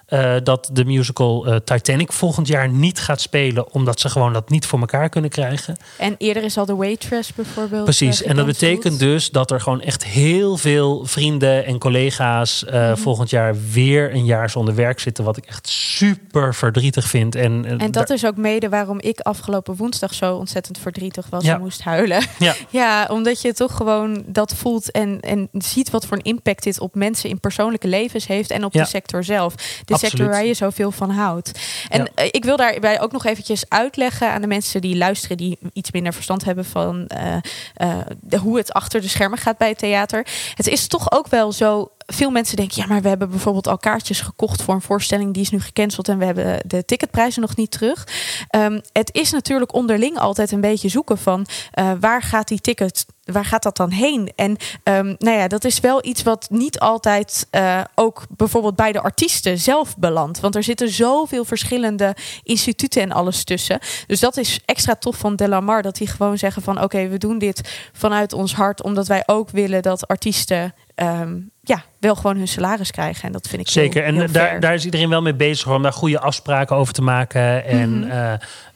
eh, 0.06 0.36
dat 0.44 0.69
de 0.74 0.86
musical 0.86 1.46
eh, 1.46 1.56
Titanic 1.56 2.12
volgend 2.12 2.48
jaar 2.48 2.69
niet 2.69 3.00
gaat 3.00 3.22
spelen, 3.22 3.74
omdat 3.74 4.00
ze 4.00 4.10
gewoon 4.10 4.34
dat 4.34 4.50
niet 4.50 4.66
voor 4.66 4.80
elkaar 4.80 5.10
kunnen 5.10 5.30
krijgen. 5.30 5.78
En 5.98 6.16
eerder 6.18 6.44
is 6.44 6.57
al 6.57 6.66
de 6.66 6.75
waitress 6.75 7.34
bijvoorbeeld. 7.34 7.84
Precies. 7.84 8.24
eh, 8.24 8.30
En 8.30 8.36
dat 8.36 8.46
betekent 8.46 9.00
dus 9.00 9.30
dat 9.30 9.52
er 9.52 9.62
gewoon 9.62 9.81
echt 9.81 10.06
heel 10.06 10.57
veel 10.57 11.06
vrienden 11.06 11.66
en 11.66 11.78
collega's 11.80 12.63
Mhm. 12.66 12.96
volgend 12.96 13.30
jaar 13.30 13.56
weer 13.72 14.13
een 14.13 14.25
jaar 14.25 14.50
zonder 14.50 14.75
werk 14.75 15.00
zitten, 15.00 15.24
wat 15.24 15.38
ik 15.38 15.46
echt 15.46 15.68
super 15.68 16.56
verdrietig 16.56 17.06
vind. 17.08 17.36
En, 17.36 17.80
En 17.80 17.92
dat 17.92 18.10
is 18.10 18.25
ook 18.25 18.38
mede 18.38 18.69
waarom 18.69 19.00
ik 19.00 19.19
afgelopen 19.19 19.75
woensdag 19.75 20.13
zo 20.13 20.36
ontzettend 20.36 20.78
verdrietig 20.78 21.25
was 21.30 21.44
Ja. 21.44 21.54
en 21.54 21.60
moest 21.60 21.81
huilen. 21.84 22.24
Ja. 22.40 22.54
ja, 22.69 23.08
omdat 23.12 23.42
je 23.42 23.54
toch 23.54 23.75
gewoon 23.75 24.24
dat 24.25 24.54
voelt 24.56 24.92
en, 24.92 25.19
en 25.19 25.50
ziet 25.51 25.90
wat 25.90 26.06
voor 26.06 26.18
een 26.18 26.24
impact 26.24 26.63
dit 26.63 26.80
op 26.80 26.96
mensen 26.96 27.30
in 27.30 27.40
persoonlijke 27.40 27.88
levens 27.88 28.28
heeft 28.28 28.51
en 28.51 28.63
op 28.66 28.74
Ja. 28.74 28.81
de 28.81 28.88
sector 28.90 29.24
zelf. 29.24 29.54
Absoluut. 29.54 29.94
Sector 29.97 30.30
waar 30.30 30.45
je 30.45 30.53
zoveel 30.53 30.92
van 30.92 31.09
houdt. 31.09 31.59
En 31.89 32.01
Ja. 32.01 32.07
eh, 32.15 32.27
ik 32.31 32.44
wil 32.44 32.57
daarbij 32.57 33.01
ook 33.01 33.12
nog 33.12 33.25
eventjes 33.25 33.65
uitleggen 33.69 34.31
aan 34.31 34.42
de 34.42 34.47
mensen 34.47 34.81
die 34.81 34.97
luisteren, 34.97 35.38
die 35.38 35.57
iets 35.74 35.92
minder 35.92 36.13
verstand 36.13 36.44
hebben 36.45 36.65
van 36.65 37.07
eh, 37.07 37.36
eh, 37.74 37.97
de, 38.21 38.38
hoe 38.38 38.57
het 38.57 38.74
achter 38.74 39.01
de 39.01 39.07
schermen 39.07 39.38
gaat 39.38 39.57
bij 39.57 39.69
het 39.69 39.77
theater. 39.77 40.27
Het 40.56 40.68
is 40.68 40.88
toch 40.88 41.12
ook 41.12 41.27
wel 41.27 41.51
zo. 41.51 41.89
Veel 42.06 42.30
mensen 42.30 42.56
denken, 42.56 42.81
ja, 42.81 42.88
maar 42.88 43.02
we 43.02 43.07
hebben 43.07 43.30
bijvoorbeeld 43.30 43.68
al 43.68 43.78
kaartjes 43.78 44.22
gekocht 44.22 44.62
voor 44.62 44.74
een 44.74 44.81
voorstelling 44.81 45.34
die 45.34 45.42
is 45.42 45.50
nu 45.50 45.62
gecanceld 45.62 46.07
en 46.07 46.18
we 46.18 46.25
hebben 46.25 46.60
de 46.68 46.86
ticketprijzen 46.86 47.42
nog 47.42 47.56
niet 47.56 47.72
terug. 47.72 48.07
Ehm, 48.50 48.80
het 48.92 49.10
is 49.13 49.31
natuurlijk 49.31 49.74
onderling 49.74 50.18
altijd 50.18 50.52
een 50.52 50.62
beetje 50.62 50.90
zoeken 50.90 51.18
van 51.18 51.46
eh, 51.72 51.92
waar 52.00 52.22
gaat 52.22 52.48
die 52.48 52.62
ticket, 52.62 53.06
waar 53.24 53.46
gaat 53.46 53.63
dat 53.63 53.78
dan 53.78 53.90
heen? 53.90 54.31
En 54.36 54.57
ehm, 54.84 55.16
nou 55.18 55.38
ja, 55.38 55.48
dat 55.48 55.63
is 55.63 55.80
wel 55.80 56.06
iets 56.06 56.24
wat 56.24 56.48
niet 56.50 56.80
altijd 56.80 57.48
eh, 57.50 57.81
ook 57.96 58.25
bijvoorbeeld 58.30 58.75
bij 58.75 58.92
de 58.92 59.01
artiesten 59.01 59.58
zelf 59.58 59.98
belandt. 59.98 60.40
Want 60.40 60.56
er 60.56 60.63
zitten 60.63 60.90
zoveel 60.90 61.46
verschillende 61.46 62.16
instituten 62.44 63.01
en 63.01 63.12
alles 63.12 63.44
tussen. 63.44 63.80
Dus 64.08 64.19
dat 64.19 64.38
is 64.38 64.60
extra 64.66 64.96
tof 64.96 65.18
van 65.18 65.36
Delamar, 65.36 65.81
dat 65.81 65.96
die 65.96 66.08
gewoon 66.08 66.38
zeggen 66.38 66.62
van 66.62 66.84
oké, 66.84 67.08
we 67.08 67.18
doen 67.18 67.38
dit 67.38 67.90
vanuit 67.94 68.34
ons 68.34 68.54
hart, 68.54 68.84
omdat 68.84 69.08
wij 69.08 69.24
ook 69.25 69.50
willen 69.50 69.81
dat 69.81 70.08
artiesten 70.08 70.74
ehm, 70.96 71.38
ja, 71.67 71.83
wel 72.00 72.15
gewoon 72.15 72.38
hun 72.38 72.47
salaris 72.47 72.91
krijgen. 72.91 73.23
En 73.23 73.31
dat 73.31 73.47
vind 73.47 73.62
ik 73.62 73.67
Zeker. 73.67 74.03
heel, 74.03 74.13
heel 74.13 74.23
en 74.23 74.31
daar, 74.31 74.59
daar 74.59 74.73
is 74.73 74.85
iedereen 74.85 75.09
wel 75.09 75.21
mee 75.21 75.33
bezig 75.35 75.67
om 75.69 75.81
daar 75.83 75.94
goede 75.94 76.19
afspraken 76.19 76.75
over 76.75 76.94
te 76.94 77.01
maken. 77.01 77.65
En 77.65 78.00
Mhm. 78.00 78.09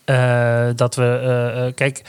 eh, 0.05 0.67
eh, 0.67 0.75
dat 0.75 0.95
we. 0.95 1.03
eh, 1.65 1.73
kijk. 1.75 2.01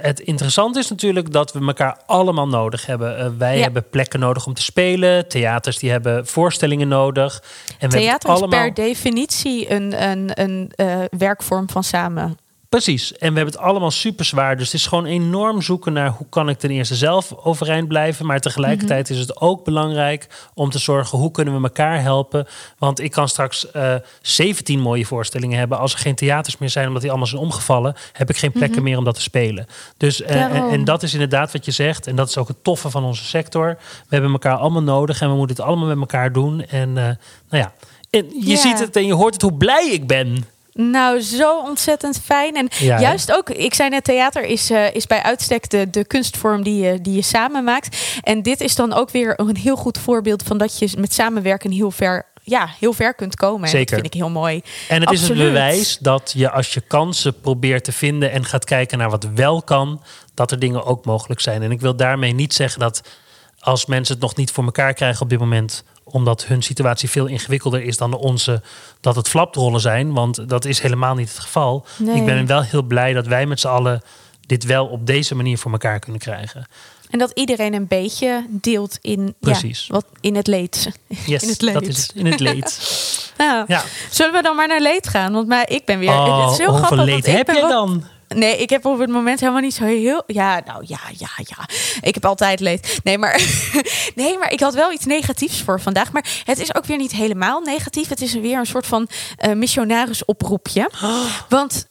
het 0.00 0.20
interessante 0.20 0.78
is 0.78 0.90
natuurlijk 0.90 1.32
dat 1.32 1.52
we 1.52 1.66
elkaar 1.66 1.98
allemaal 2.06 2.48
nodig 2.48 2.86
hebben. 2.86 3.38
Wij 3.38 3.56
Ja. 3.56 3.62
hebben 3.62 3.88
plekken 3.90 4.20
nodig 4.20 4.46
om 4.46 4.54
te 4.54 4.62
spelen. 4.62 5.28
Theaters 5.28 5.78
die 5.78 5.90
hebben 5.90 6.26
voorstellingen 6.26 6.88
nodig. 6.88 7.34
En 7.34 7.42
we 7.68 7.74
hebben 7.78 7.98
Theater 8.00 8.28
het 8.28 8.38
is 8.38 8.42
allemaal... 8.44 8.60
per 8.72 8.74
definitie 8.74 9.70
een, 9.70 10.08
een, 10.10 10.30
een 10.34 10.72
werkvorm 11.18 11.70
van 11.70 11.84
samen. 11.84 12.38
Precies. 12.74 13.12
En 13.12 13.30
we 13.30 13.36
hebben 13.36 13.54
het 13.54 13.62
allemaal 13.62 13.90
super 13.90 14.24
zwaar. 14.24 14.56
Dus 14.56 14.66
het 14.66 14.74
is 14.74 14.86
gewoon 14.86 15.04
enorm 15.04 15.62
zoeken 15.62 15.92
naar 15.92 16.10
hoe 16.10 16.26
kan 16.28 16.48
ik 16.48 16.58
ten 16.58 16.70
eerste 16.70 16.94
zelf 16.94 17.34
overeind 17.36 17.88
blijven. 17.88 18.26
Maar 18.26 18.40
tegelijkertijd 18.40 19.10
is 19.10 19.18
het 19.18 19.40
ook 19.40 19.64
belangrijk 19.64 20.26
om 20.54 20.70
te 20.70 20.78
zorgen 20.78 21.18
hoe 21.18 21.30
kunnen 21.30 21.56
we 21.56 21.62
elkaar 21.62 22.00
helpen. 22.00 22.46
Want 22.78 23.00
ik 23.00 23.10
kan 23.10 23.28
straks 23.28 23.70
eh 23.70 23.94
17 24.22 24.80
mooie 24.80 25.06
voorstellingen 25.06 25.58
hebben. 25.58 25.78
Als 25.78 25.92
er 25.92 25.98
geen 25.98 26.14
theaters 26.14 26.58
meer 26.58 26.70
zijn 26.70 26.86
omdat 26.86 27.00
die 27.00 27.10
allemaal 27.10 27.28
zijn 27.28 27.42
omgevallen, 27.42 27.94
heb 28.12 28.30
ik 28.30 28.36
geen 28.36 28.52
plekken 28.52 28.82
meer 28.82 28.98
om 28.98 29.04
dat 29.04 29.14
te 29.14 29.22
spelen. 29.22 29.66
Dus 29.96 30.22
eh, 30.22 30.72
en, 30.72 30.84
dat 30.84 31.02
is 31.02 31.12
inderdaad 31.12 31.52
wat 31.52 31.64
je 31.64 31.70
zegt. 31.70 32.06
En 32.06 32.16
dat 32.16 32.28
is 32.28 32.38
ook 32.38 32.48
het 32.48 32.64
toffe 32.64 32.90
van 32.90 33.04
onze 33.04 33.24
sector. 33.24 33.76
We 33.78 34.06
hebben 34.08 34.32
elkaar 34.32 34.56
allemaal 34.56 34.82
nodig 34.82 35.20
en 35.20 35.30
we 35.30 35.36
moeten 35.36 35.56
het 35.56 35.64
allemaal 35.64 35.86
met 35.88 35.98
elkaar 35.98 36.32
doen. 36.32 36.64
En 36.64 36.88
eh, 36.88 37.04
nou 37.48 37.62
ja. 37.62 37.72
En 38.10 38.26
je 38.40 38.50
Ja. 38.50 38.56
ziet 38.56 38.78
het 38.78 38.96
en 38.96 39.06
je 39.06 39.14
hoort 39.14 39.32
het 39.32 39.42
hoe 39.42 39.54
blij 39.54 39.88
ik 39.90 40.06
ben. 40.06 40.44
Nou, 40.74 41.20
zo 41.20 41.58
ontzettend 41.58 42.20
fijn. 42.24 42.56
En 42.56 42.68
Ja, 42.78 43.00
juist 43.00 43.32
ook, 43.32 43.50
ik 43.50 43.74
zei 43.74 43.88
net, 43.88 44.04
theater 44.04 44.44
is, 44.44 44.70
eh, 44.70 44.94
is 44.94 45.06
bij 45.06 45.22
uitstek 45.22 45.70
de, 45.70 45.90
de 45.90 46.04
kunstvorm 46.04 46.62
die 46.62 46.82
je, 46.82 47.00
die 47.00 47.14
je 47.14 47.22
samen 47.22 47.64
maakt. 47.64 48.18
En 48.22 48.42
dit 48.42 48.60
is 48.60 48.74
dan 48.74 48.92
ook 48.92 49.10
weer 49.10 49.40
een 49.40 49.56
heel 49.56 49.76
goed 49.76 49.98
voorbeeld 49.98 50.42
van 50.42 50.58
dat 50.58 50.78
je 50.78 50.88
met 50.98 51.12
samenwerken 51.12 51.70
heel 51.70 51.90
ver, 51.90 52.26
ja, 52.42 52.68
heel 52.80 52.92
ver 52.92 53.14
kunt 53.14 53.36
komen. 53.36 53.62
En 53.62 53.68
Zeker. 53.68 53.86
dat 53.86 53.94
vind 53.94 54.14
ik 54.14 54.20
heel 54.20 54.30
mooi. 54.30 54.62
En 54.88 55.00
het 55.00 55.10
is 55.10 55.28
een 55.28 55.36
bewijs 55.36 55.98
dat 55.98 56.32
je 56.36 56.50
als 56.50 56.74
je 56.74 56.80
kansen 56.80 57.40
probeert 57.40 57.84
te 57.84 57.92
vinden 57.92 58.30
en 58.30 58.44
gaat 58.44 58.64
kijken 58.64 58.98
naar 58.98 59.10
wat 59.10 59.28
wel 59.34 59.62
kan, 59.62 60.02
dat 60.34 60.50
er 60.50 60.58
dingen 60.58 60.84
ook 60.84 61.04
mogelijk 61.04 61.40
zijn. 61.40 61.62
En 61.62 61.70
ik 61.70 61.80
wil 61.80 61.96
daarmee 61.96 62.32
niet 62.32 62.54
zeggen 62.54 62.80
dat 62.80 63.02
als 63.58 63.86
mensen 63.86 64.14
het 64.14 64.22
nog 64.22 64.36
niet 64.36 64.50
voor 64.50 64.64
elkaar 64.64 64.94
krijgen 64.94 65.22
op 65.22 65.28
dit 65.28 65.38
moment, 65.38 65.84
omdat 66.04 66.44
hun 66.46 66.62
situatie 66.62 67.10
veel 67.10 67.26
ingewikkelder 67.26 67.82
is 67.82 67.96
dan 67.96 68.10
de 68.10 68.18
onze, 68.18 68.62
dat 69.00 69.16
het 69.16 69.28
flapdrollen 69.28 69.80
zijn. 69.80 70.12
Want 70.12 70.48
dat 70.48 70.64
is 70.64 70.80
helemaal 70.80 71.14
niet 71.14 71.28
het 71.28 71.38
geval. 71.38 71.86
Nee. 71.96 72.16
Ik 72.16 72.24
ben 72.24 72.46
wel 72.46 72.62
heel 72.62 72.82
blij 72.82 73.12
dat 73.12 73.26
wij 73.26 73.46
met 73.46 73.60
z'n 73.60 73.68
allen 73.68 74.02
dit 74.46 74.64
wel 74.64 74.86
op 74.86 75.06
deze 75.06 75.34
manier 75.34 75.58
voor 75.58 75.72
elkaar 75.72 75.98
kunnen 75.98 76.20
krijgen. 76.20 76.66
En 77.10 77.18
dat 77.18 77.30
iedereen 77.34 77.74
een 77.74 77.86
beetje 77.86 78.46
deelt 78.50 78.98
in, 79.00 79.34
Precies. 79.40 79.86
Ja, 79.86 79.94
wat, 79.94 80.06
in 80.20 80.36
het 80.36 80.46
leed. 80.46 80.90
Yes, 81.26 81.42
In 81.42 81.48
het 81.48 81.62
leed. 81.62 81.74
dat 81.74 81.86
is 81.86 81.96
het. 81.96 82.12
In 82.14 82.26
het 82.26 82.40
leed. 82.40 82.78
Nou, 83.36 83.64
Ja. 83.68 83.82
Zullen 84.10 84.32
we 84.32 84.42
dan 84.42 84.56
maar 84.56 84.68
naar 84.68 84.80
leed 84.80 85.08
gaan? 85.08 85.32
Want 85.32 85.48
maar 85.48 85.70
ik 85.70 85.84
ben 85.84 85.98
weer. 85.98 86.10
Oh, 86.10 86.42
het 86.42 86.52
is 86.52 86.58
heel 86.58 86.68
hoeveel 86.68 86.86
grappig. 86.86 87.14
leed 87.14 87.26
heb 87.26 87.50
je 87.50 87.60
dan? 87.68 88.04
Nee, 88.28 88.56
ik 88.56 88.70
heb 88.70 88.84
op 88.84 88.98
het 88.98 89.10
moment 89.10 89.40
helemaal 89.40 89.60
niet 89.60 89.74
zo 89.74 89.84
heel. 89.84 90.22
Ja, 90.26 90.60
nou 90.66 90.84
ja, 90.86 91.00
ja, 91.16 91.28
ja. 91.36 91.68
Ik 92.00 92.14
heb 92.14 92.24
altijd 92.24 92.60
leed. 92.60 92.98
Nee, 93.02 93.18
maar. 93.18 93.40
nee, 94.14 94.38
maar 94.38 94.52
ik 94.52 94.60
had 94.60 94.74
wel 94.74 94.92
iets 94.92 95.04
negatiefs 95.04 95.62
voor 95.62 95.80
vandaag. 95.80 96.12
Maar 96.12 96.42
het 96.44 96.58
is 96.58 96.74
ook 96.74 96.84
weer 96.84 96.96
niet 96.96 97.12
helemaal 97.12 97.60
negatief. 97.60 98.08
Het 98.08 98.20
is 98.20 98.32
weer 98.32 98.58
een 98.58 98.66
soort 98.66 98.86
van 98.86 99.08
uh, 99.46 99.52
missionaris 99.52 100.24
oproepje. 100.24 100.90
Want. 101.48 101.88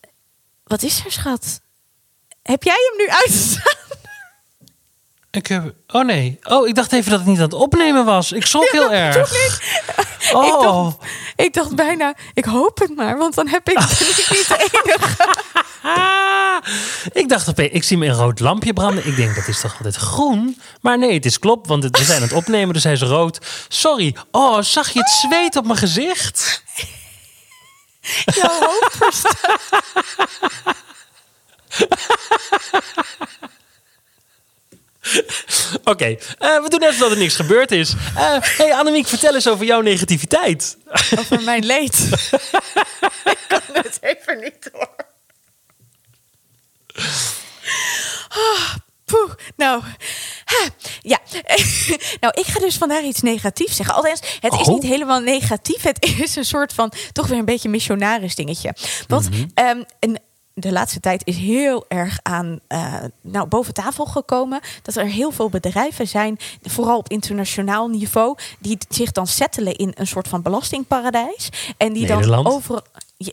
Wat 0.63 0.83
is 0.83 1.05
er, 1.05 1.11
schat? 1.11 1.61
Heb 2.41 2.63
jij 2.63 2.77
hem 2.89 3.05
nu 3.05 3.13
uitstaan? 3.13 3.81
Ik 5.31 5.47
heb. 5.47 5.73
Oh 5.87 6.05
nee. 6.05 6.39
Oh, 6.43 6.67
ik 6.67 6.75
dacht 6.75 6.91
even 6.91 7.09
dat 7.09 7.19
het 7.19 7.29
niet 7.29 7.37
aan 7.37 7.43
het 7.43 7.53
opnemen 7.53 8.05
was. 8.05 8.31
Ik 8.31 8.45
schrok 8.45 8.71
heel 8.71 8.91
erg. 8.91 9.31
Oh. 10.33 10.45
Ik 10.45 10.61
dacht, 10.61 10.97
ik 11.35 11.53
dacht, 11.53 11.75
bijna. 11.75 12.13
Ik 12.33 12.45
hoop 12.45 12.79
het 12.79 12.95
maar, 12.95 13.17
want 13.17 13.35
dan 13.35 13.47
heb 13.47 13.69
ik, 13.69 13.75
ben 13.99 14.09
ik 14.09 14.27
niet 14.29 14.47
de 14.47 14.69
enige. 14.83 15.42
Ik 17.21 17.29
dacht 17.29 17.49
opeens, 17.49 17.71
ik 17.71 17.83
zie 17.83 17.97
me 17.97 18.05
een 18.05 18.13
rood 18.13 18.39
lampje 18.39 18.73
branden. 18.73 19.07
Ik 19.07 19.15
denk, 19.15 19.35
dat 19.35 19.47
is 19.47 19.59
toch 19.59 19.75
altijd 19.77 19.95
groen? 19.95 20.61
Maar 20.81 20.97
nee, 20.97 21.13
het 21.13 21.25
is 21.25 21.39
klopt, 21.39 21.67
want 21.67 21.83
we 21.83 22.03
zijn 22.03 22.17
aan 22.17 22.27
het 22.27 22.33
opnemen, 22.33 22.73
dus 22.73 22.83
hij 22.83 22.93
is 22.93 23.01
rood. 23.01 23.39
Sorry. 23.67 24.15
Oh, 24.31 24.61
zag 24.61 24.89
je 24.89 24.99
het 24.99 25.09
zweet 25.09 25.55
op 25.55 25.65
mijn 25.65 25.77
gezicht? 25.77 26.63
Jouw 28.25 28.59
hoofd 28.59 29.21
Oké, 35.83 36.05
eh, 36.05 36.61
we 36.61 36.65
doen 36.69 36.83
even 36.83 36.99
dat 36.99 37.11
er 37.11 37.17
niks 37.17 37.35
gebeurd 37.35 37.71
is. 37.71 37.93
Uh, 37.93 38.37
hey 38.39 38.73
Annemiek, 38.73 39.07
vertel 39.07 39.33
eens 39.33 39.47
over 39.47 39.65
jouw 39.65 39.81
negativiteit. 39.81 40.77
Over 41.19 41.41
mijn 41.41 41.65
leed. 41.65 42.09
ik 43.33 43.37
kan 43.47 43.61
het 43.73 43.97
even 44.01 44.39
niet 44.39 44.69
hoor. 44.73 45.12
Oh, 48.37 48.75
poeh, 49.05 49.31
nou, 49.55 49.83
ja. 51.01 51.19
nou, 52.21 52.33
ik 52.39 52.45
ga 52.45 52.59
dus 52.59 52.77
vandaag 52.77 53.03
iets 53.03 53.21
negatiefs 53.21 53.75
zeggen. 53.75 53.95
Althans, 53.95 54.21
het 54.39 54.53
is 54.53 54.67
oh. 54.67 54.73
niet 54.73 54.83
helemaal 54.83 55.19
negatief. 55.19 55.81
Het 55.81 56.05
is 56.19 56.35
een 56.35 56.45
soort 56.45 56.73
van 56.73 56.91
toch 57.11 57.27
weer 57.27 57.37
een 57.37 57.45
beetje 57.45 57.69
missionaris 57.69 58.35
dingetje. 58.35 58.75
Want 59.07 59.29
mm 59.29 59.51
een 59.99 60.19
de 60.53 60.71
laatste 60.71 60.99
tijd 60.99 61.21
is 61.25 61.37
heel 61.37 61.85
erg 61.87 62.19
aan 62.21 62.59
uh, 62.69 62.95
nou, 63.21 63.47
boven 63.47 63.73
tafel 63.73 64.05
gekomen. 64.05 64.61
Dat 64.81 64.95
er 64.95 65.05
heel 65.05 65.31
veel 65.31 65.49
bedrijven 65.49 66.07
zijn, 66.07 66.37
vooral 66.61 66.97
op 66.97 67.09
internationaal 67.09 67.87
niveau, 67.87 68.37
die 68.59 68.77
zich 68.89 69.11
dan 69.11 69.27
settelen 69.27 69.75
in 69.75 69.91
een 69.95 70.07
soort 70.07 70.27
van 70.27 70.41
belastingparadijs. 70.41 71.49
En 71.77 71.93
die 71.93 72.07
dan 72.07 72.47
over. 72.47 72.81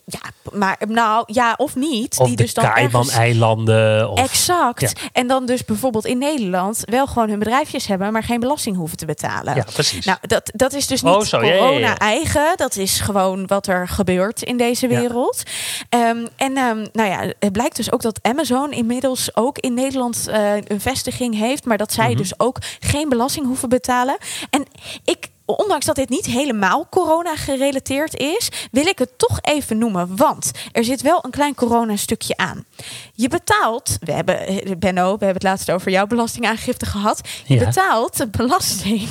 Ja, 0.05 0.19
maar 0.51 0.77
nou 0.87 1.23
ja, 1.27 1.53
of 1.57 1.75
niet. 1.75 2.17
Of 2.17 2.27
die 2.27 2.35
dus 2.35 2.53
dan 2.53 3.09
eilanden 3.09 4.09
Of... 4.09 4.19
Exact. 4.19 4.93
En 5.13 5.27
dan 5.27 5.45
dus 5.45 5.65
bijvoorbeeld 5.65 6.05
in 6.05 6.17
Nederland 6.17 6.81
wel 6.85 7.07
gewoon 7.07 7.29
hun 7.29 7.39
bedrijfjes 7.39 7.87
hebben, 7.87 8.11
maar 8.11 8.23
geen 8.23 8.39
belasting 8.39 8.75
hoeven 8.75 8.97
te 8.97 9.05
betalen. 9.05 9.55
Ja, 9.55 9.65
precies. 9.73 10.05
Nou, 10.05 10.17
dat, 10.21 10.51
dat 10.55 10.73
is 10.73 10.87
dus 10.87 11.03
oh, 11.03 11.19
niet 11.19 11.29
corona-eigen. 11.29 12.53
Dat 12.55 12.75
is 12.75 12.99
gewoon 12.99 13.47
wat 13.47 13.67
er 13.67 13.87
gebeurt 13.87 14.41
in 14.41 14.57
deze 14.57 14.87
wereld. 14.87 15.43
Um, 15.89 16.27
en 16.35 16.57
um, 16.57 16.87
nou 16.93 17.09
ja, 17.09 17.33
het 17.39 17.51
blijkt 17.51 17.75
dus 17.75 17.91
ook 17.91 18.01
dat 18.01 18.19
Amazon 18.21 18.71
inmiddels 18.71 19.35
ook 19.35 19.57
in 19.57 19.73
Nederland 19.73 20.25
uh, 20.29 20.55
een 20.55 20.81
vestiging 20.81 21.37
heeft, 21.37 21.65
maar 21.65 21.77
dat 21.77 21.93
zij 21.93 22.09
mhm. 22.09 22.17
dus 22.17 22.39
ook 22.39 22.57
geen 22.79 23.09
belasting 23.09 23.45
hoeven 23.45 23.69
betalen. 23.69 24.17
En 24.49 24.65
ik 25.03 25.29
ondanks 25.55 25.85
dat 25.85 25.95
dit 25.95 26.09
niet 26.09 26.25
helemaal 26.25 26.87
corona 26.89 27.35
gerelateerd 27.35 28.17
is, 28.17 28.49
wil 28.71 28.85
ik 28.85 28.99
het 28.99 29.17
toch 29.17 29.39
even 29.41 29.77
noemen. 29.77 30.15
Want 30.15 30.51
er 30.71 30.83
zit 30.83 31.01
wel 31.01 31.19
een 31.21 31.31
klein 31.31 31.55
corona-stukje 31.55 32.37
aan. 32.37 32.65
Je 33.13 33.27
betaalt, 33.27 33.97
we 33.99 34.11
hebben, 34.11 34.79
Benno, 34.79 35.03
we 35.03 35.25
hebben 35.25 35.33
het 35.33 35.43
laatst 35.43 35.71
over 35.71 35.91
jouw 35.91 36.07
belastingaangifte 36.07 36.85
gehad. 36.85 37.21
Je 37.45 37.57
betaalt 37.57 38.31
belasting 38.31 39.09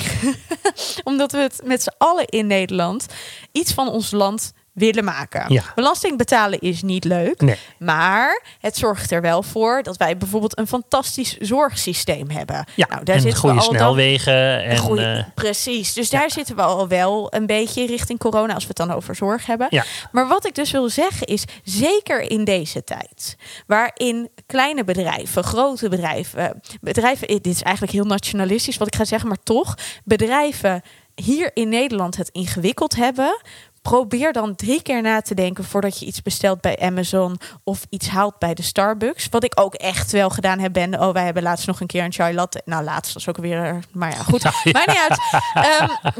omdat 1.03 1.31
we 1.31 1.37
het 1.37 1.61
met 1.63 1.83
z'n 1.83 1.93
allen 1.97 2.25
in 2.25 2.47
Nederland 2.47 3.05
iets 3.51 3.73
van 3.73 3.87
ons 3.87 4.11
land 4.11 4.53
willen 4.73 5.03
maken. 5.03 5.53
Ja. 5.53 5.63
Belasting 5.75 6.17
betalen 6.17 6.59
is 6.59 6.81
niet 6.81 7.03
leuk, 7.03 7.41
nee. 7.41 7.57
maar 7.79 8.43
het 8.59 8.77
zorgt 8.77 9.11
er 9.11 9.21
wel 9.21 9.43
voor 9.43 9.83
dat 9.83 9.97
wij 9.97 10.17
bijvoorbeeld 10.17 10.57
een 10.57 10.67
fantastisch 10.67 11.37
zorgsysteem 11.37 12.29
hebben. 12.29 12.65
Ja, 12.75 12.87
nou, 12.89 13.03
daar 13.03 13.15
en 13.25 13.35
goede 13.35 13.61
snelwegen. 13.61 14.63
En, 14.63 14.77
goeie, 14.77 15.05
uh, 15.05 15.23
precies, 15.35 15.93
dus 15.93 16.09
daar 16.09 16.31
zitten 16.31 16.55
we 16.55 16.61
al 16.61 16.87
wel 16.87 17.33
een 17.33 17.45
beetje 17.45 17.85
richting 17.85 18.19
corona 18.19 18.53
als 18.53 18.63
we 18.63 18.73
het 18.75 18.87
dan 18.87 18.95
over 18.95 19.15
zorg 19.15 19.45
hebben. 19.45 19.67
Ja. 19.69 19.83
Maar 20.11 20.27
wat 20.27 20.45
ik 20.45 20.55
dus 20.55 20.71
wil 20.71 20.89
zeggen 20.89 21.27
is, 21.27 21.43
zeker 21.63 22.21
in 22.21 22.43
deze 22.43 22.83
tijd, 22.83 23.35
waarin 23.67 24.29
kleine 24.45 24.83
bedrijven, 24.83 25.43
grote 25.43 25.89
bedrijven, 25.89 26.61
bedrijven, 26.81 27.27
dit 27.27 27.45
is 27.45 27.61
eigenlijk 27.61 27.95
heel 27.95 28.05
nationalistisch 28.05 28.77
wat 28.77 28.87
ik 28.87 28.95
ga 28.95 29.05
zeggen, 29.05 29.27
maar 29.27 29.43
toch, 29.43 29.75
bedrijven 30.03 30.81
hier 31.15 31.51
in 31.53 31.69
Nederland 31.69 32.17
het 32.17 32.29
ingewikkeld 32.29 32.95
hebben, 32.95 33.41
probeer 33.81 34.33
dan 34.33 34.55
drie 34.55 34.81
keer 34.81 35.01
na 35.01 35.21
te 35.21 35.33
denken 35.33 35.63
voordat 35.63 35.99
je 35.99 36.05
iets 36.05 36.21
bestelt 36.21 36.61
bij 36.61 36.79
Amazon 36.79 37.39
of 37.63 37.85
iets 37.89 38.07
haalt 38.07 38.39
bij 38.39 38.53
de 38.53 38.61
Starbucks. 38.61 39.27
Wat 39.29 39.43
ik 39.43 39.59
ook 39.59 39.73
echt 39.73 40.11
wel 40.11 40.29
gedaan 40.29 40.59
heb. 40.59 40.73
Ben, 40.73 40.99
oh, 40.99 41.13
wij 41.13 41.25
hebben 41.25 41.43
laatst 41.43 41.67
nog 41.67 41.79
een 41.79 41.87
keer 41.87 42.03
een 42.03 42.11
chai 42.11 42.33
latte. 42.33 42.61
Nou, 42.65 42.83
laatst 42.83 43.13
was 43.13 43.29
ook 43.29 43.37
weer. 43.37 43.79
Maar 43.91 44.11
ja, 44.11 44.23
goed. 44.23 44.41
Ja, 44.63 44.83
ja. 44.85 44.85
niet 44.85 45.07
uit. 45.09 45.81
Um, 45.81 46.13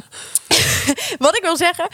wat 1.26 1.36
ik 1.36 1.42
wil 1.42 1.58
zeggen. 1.58 1.88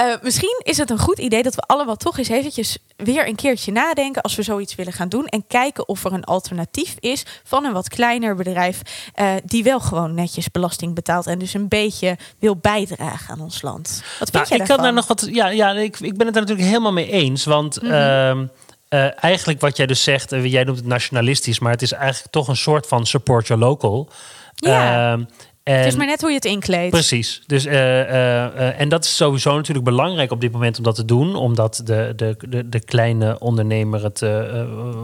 Uh, 0.00 0.14
misschien 0.22 0.60
is 0.62 0.76
het 0.76 0.90
een 0.90 0.98
goed 0.98 1.18
idee 1.18 1.42
dat 1.42 1.54
we 1.54 1.60
allemaal 1.60 1.96
toch 1.96 2.18
eens 2.18 2.28
eventjes 2.28 2.78
weer 2.96 3.28
een 3.28 3.34
keertje 3.34 3.72
nadenken 3.72 4.22
als 4.22 4.34
we 4.34 4.42
zoiets 4.42 4.74
willen 4.74 4.92
gaan 4.92 5.08
doen. 5.08 5.26
En 5.26 5.44
kijken 5.48 5.88
of 5.88 6.04
er 6.04 6.12
een 6.12 6.24
alternatief 6.24 6.94
is 6.98 7.24
van 7.44 7.64
een 7.64 7.72
wat 7.72 7.88
kleiner 7.88 8.34
bedrijf 8.34 8.80
uh, 9.20 9.32
die 9.44 9.64
wel 9.64 9.80
gewoon 9.80 10.14
netjes 10.14 10.50
belasting 10.50 10.94
betaalt. 10.94 11.26
En 11.26 11.38
dus 11.38 11.54
een 11.54 11.68
beetje 11.68 12.16
wil 12.38 12.56
bijdragen 12.56 13.34
aan 13.34 13.40
ons 13.40 13.62
land. 13.62 14.02
Wat 14.18 14.30
vind 14.30 14.32
nou, 14.32 14.46
jij 14.48 14.58
ik 14.58 14.64
kan 14.64 14.82
daar 14.82 14.92
nog 14.92 15.06
wat. 15.06 15.28
Ja, 15.30 15.48
ja 15.48 15.72
ik, 15.72 16.00
ik 16.00 16.16
ben 16.16 16.26
het 16.26 16.36
er 16.36 16.40
natuurlijk 16.40 16.68
helemaal 16.68 16.92
mee 16.92 17.10
eens. 17.10 17.44
Want. 17.44 17.82
Mm 17.82 17.90
-hmm. 17.90 18.50
uh, 18.90 19.24
eigenlijk 19.24 19.60
wat 19.60 19.76
jij 19.76 19.86
dus 19.86 20.02
zegt, 20.02 20.30
jij 20.30 20.64
noemt 20.64 20.78
het 20.78 20.86
nationalistisch, 20.86 21.58
maar 21.58 21.72
het 21.72 21.82
is 21.82 21.92
eigenlijk 21.92 22.32
toch 22.32 22.48
een 22.48 22.56
soort 22.56 22.86
van 22.86 23.06
support 23.06 23.46
your 23.46 23.62
local. 23.62 24.08
Ja. 24.54 25.12
Ehm, 25.12 25.24
en, 25.72 25.78
het 25.78 25.86
is 25.86 25.96
maar 25.96 26.06
net 26.06 26.20
hoe 26.20 26.30
je 26.30 26.36
het 26.36 26.44
inkleedt. 26.44 26.90
Precies. 26.90 27.42
Dus, 27.46 27.66
uh, 27.66 27.72
uh, 27.72 28.80
en 28.80 28.88
dat 28.88 29.04
is 29.04 29.16
sowieso 29.16 29.56
natuurlijk 29.56 29.84
belangrijk 29.84 30.30
op 30.30 30.40
dit 30.40 30.52
moment 30.52 30.78
om 30.78 30.84
dat 30.84 30.94
te 30.94 31.04
doen. 31.04 31.34
Omdat 31.34 31.80
de, 31.84 32.12
de, 32.16 32.36
de, 32.48 32.68
de 32.68 32.80
kleine 32.80 33.38
ondernemer 33.38 34.02
het 34.02 34.22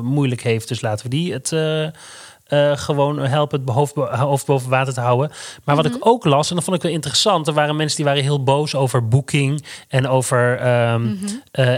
moeilijk 0.02 0.42
heeft. 0.42 0.68
Dus 0.68 0.80
laten 0.80 1.04
we 1.04 1.16
die 1.16 1.32
het 1.32 1.48
gewoon 2.78 3.18
helpen 3.18 3.60
het 3.60 3.70
hoofd, 3.70 3.94
hoofd, 3.94 4.46
boven 4.46 4.70
water 4.70 4.94
te 4.94 5.00
houden. 5.00 5.30
Maar 5.64 5.76
wat 5.76 5.86
ik 5.86 5.92
mhm. 5.92 6.08
ook 6.08 6.24
las, 6.24 6.48
en 6.48 6.54
dat 6.54 6.64
vond 6.64 6.76
ik 6.76 6.82
wel 6.82 6.92
interessant. 6.92 7.46
Er 7.46 7.54
waren 7.54 7.76
mensen 7.76 7.96
die 7.96 8.06
waren 8.06 8.22
heel 8.22 8.42
boos 8.42 8.74
over 8.74 9.08
Booking 9.08 9.64
en 9.88 10.08
over 10.08 10.66
um, 10.92 11.18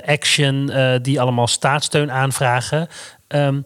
Action. 0.05 0.73
die 1.03 1.21
allemaal 1.21 1.47
staatssteun 1.47 2.11
aanvragen. 2.13 2.89
Um, 3.29 3.65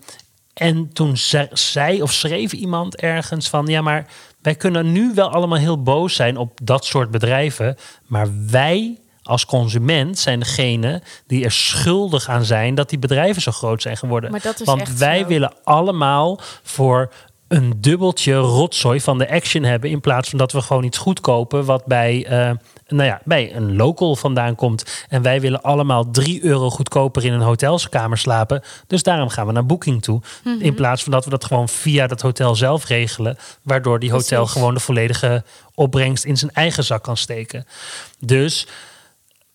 en 0.59 0.93
toen 0.93 1.17
zei 1.53 2.03
of 2.03 2.13
schreef 2.13 2.53
iemand 2.53 2.97
ergens 2.97 3.49
van... 3.49 3.67
ja, 3.67 3.81
maar 3.81 4.07
wij 4.43 4.55
kunnen 4.55 4.93
nu 4.93 5.13
wel 5.15 5.31
allemaal 5.31 5.59
heel 5.59 5.83
boos 5.83 6.15
zijn 6.15 6.37
op 6.37 6.59
dat 6.63 6.85
soort 6.85 7.11
bedrijven, 7.11 7.77
maar 8.07 8.29
wij 8.51 8.99
als 9.23 9.47
consument 9.47 10.19
zijn 10.19 10.39
degene 10.39 11.03
die 11.27 11.45
er 11.45 11.53
schuldig 11.53 12.29
aan 12.29 12.45
zijn 12.45 12.75
dat 12.75 12.91
die 12.91 12.99
bedrijven 12.99 13.43
zo 13.43 13.53
groot 13.53 13.83
zijn 13.83 13.97
geworden. 13.97 14.41
Want 14.65 14.97
wij 14.97 15.27
willen 15.27 15.53
allemaal 15.65 16.41
voor 16.63 17.13
een 17.49 17.75
dubbeltje 17.77 18.35
rotzooi 18.35 19.01
van 19.01 19.19
de 19.19 19.31
action 19.31 19.63
hebben. 19.63 19.91
In 19.91 20.01
plaats 20.01 20.29
van 20.29 20.39
dat 20.39 20.53
we 20.53 20.61
gewoon 20.61 20.85
iets 20.85 20.99
goed 20.99 21.21
kopen 21.21 21.65
wat 21.65 21.87
bij 21.87 22.31
uh, 22.31 22.51
nou 22.89 23.09
ja, 23.09 23.21
bij 23.25 23.55
een 23.57 23.77
local 23.77 24.17
vandaan 24.17 24.55
komt. 24.55 25.05
En 25.09 25.23
wij 25.23 25.41
willen 25.41 25.63
allemaal 25.63 26.11
3 26.11 26.45
euro 26.45 26.71
goedkoper 26.71 27.25
in 27.25 27.33
een 27.33 27.41
hotelskamer 27.41 28.19
slapen. 28.19 28.63
Dus 28.87 29.03
daarom 29.03 29.29
gaan 29.29 29.47
we 29.47 29.53
naar 29.53 29.67
Booking 29.67 30.03
toe. 30.03 30.21
Mhm. 30.45 30.61
In 30.61 30.75
plaats 30.75 31.03
van 31.03 31.13
dat 31.13 31.25
we 31.25 31.31
dat 31.31 31.45
gewoon 31.45 31.69
via 31.69 32.07
dat 32.07 32.21
hotel 32.21 32.57
zelf 32.57 32.87
regelen. 32.87 33.39
Waardoor 33.63 33.99
die 33.99 34.11
hotel 34.11 34.47
gewoon 34.47 34.75
de 34.75 34.81
volledige 34.81 35.45
opbrengst 35.75 36.25
in 36.25 36.37
zijn 36.37 36.51
eigen 36.55 36.85
zak 36.85 37.03
kan 37.03 37.17
steken. 37.17 37.67
Dus 38.19 38.67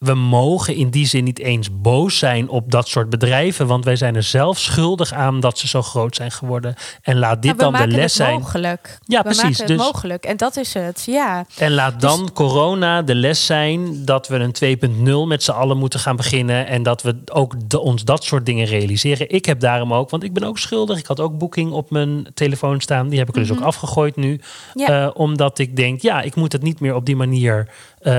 we 0.03 0.13
mogen 0.13 0.75
in 0.75 0.89
die 0.89 1.05
zin 1.05 1.23
niet 1.23 1.39
eens 1.39 1.81
boos 1.81 2.17
zijn 2.17 2.49
op 2.49 2.71
dat 2.71 2.87
soort 2.87 3.09
bedrijven. 3.09 3.67
Want 3.67 3.85
wij 3.85 3.95
zijn 3.95 4.15
er 4.15 4.23
zelf 4.23 4.57
schuldig 4.59 5.13
aan 5.13 5.39
dat 5.39 5.57
ze 5.57 5.67
zo 5.67 5.81
groot 5.81 6.15
zijn 6.15 6.31
geworden. 6.31 6.75
En 7.01 7.17
laat 7.17 7.41
dit 7.41 7.59
dan 7.59 7.73
de 7.73 7.87
les 7.87 8.13
zijn. 8.13 8.39
Mogelijk. 8.39 8.99
Ja, 9.05 9.17
we 9.17 9.23
precies. 9.23 9.57
dus, 9.57 9.77
mogelijk. 9.77 10.23
En 10.23 10.37
dat 10.37 10.57
is 10.57 10.73
het. 10.73 11.03
Ja. 11.05 11.45
En 11.57 11.73
laat 11.73 11.91
dus 11.99 12.09
dan 12.09 12.31
corona 12.33 13.01
de 13.01 13.15
les 13.15 13.45
zijn 13.45 14.05
dat 14.05 14.27
we 14.27 14.35
een 14.35 14.79
2.0 15.23 15.27
met 15.27 15.43
z'n 15.43 15.51
allen 15.51 15.77
moeten 15.77 15.99
gaan 15.99 16.15
beginnen. 16.15 16.67
En 16.67 16.83
dat 16.83 17.01
we 17.01 17.15
ook 17.31 17.69
de, 17.69 17.79
ons 17.79 18.03
dat 18.03 18.23
soort 18.23 18.45
dingen 18.45 18.65
realiseren. 18.65 19.29
Ik 19.29 19.45
heb 19.45 19.59
daarom 19.59 19.93
ook, 19.93 20.09
want 20.09 20.23
ik 20.23 20.33
ben 20.33 20.43
ook 20.43 20.57
schuldig. 20.57 20.97
Ik 20.97 21.05
had 21.05 21.19
ook 21.19 21.37
boeking 21.37 21.71
op 21.71 21.89
mijn 21.89 22.27
telefoon 22.33 22.81
staan. 22.81 23.09
Die 23.09 23.19
heb 23.19 23.27
ik 23.27 23.33
dus 23.33 23.51
ook 23.51 23.57
mhm. 23.57 23.67
afgegooid 23.67 24.15
nu. 24.15 24.39
Ja. 24.73 25.03
Uh, 25.03 25.09
omdat 25.13 25.59
ik 25.59 25.75
denk, 25.75 26.01
ja, 26.01 26.21
ik 26.21 26.35
moet 26.35 26.51
het 26.51 26.61
niet 26.61 26.79
meer 26.79 26.95
op 26.95 27.05
die 27.05 27.15
manier 27.15 27.67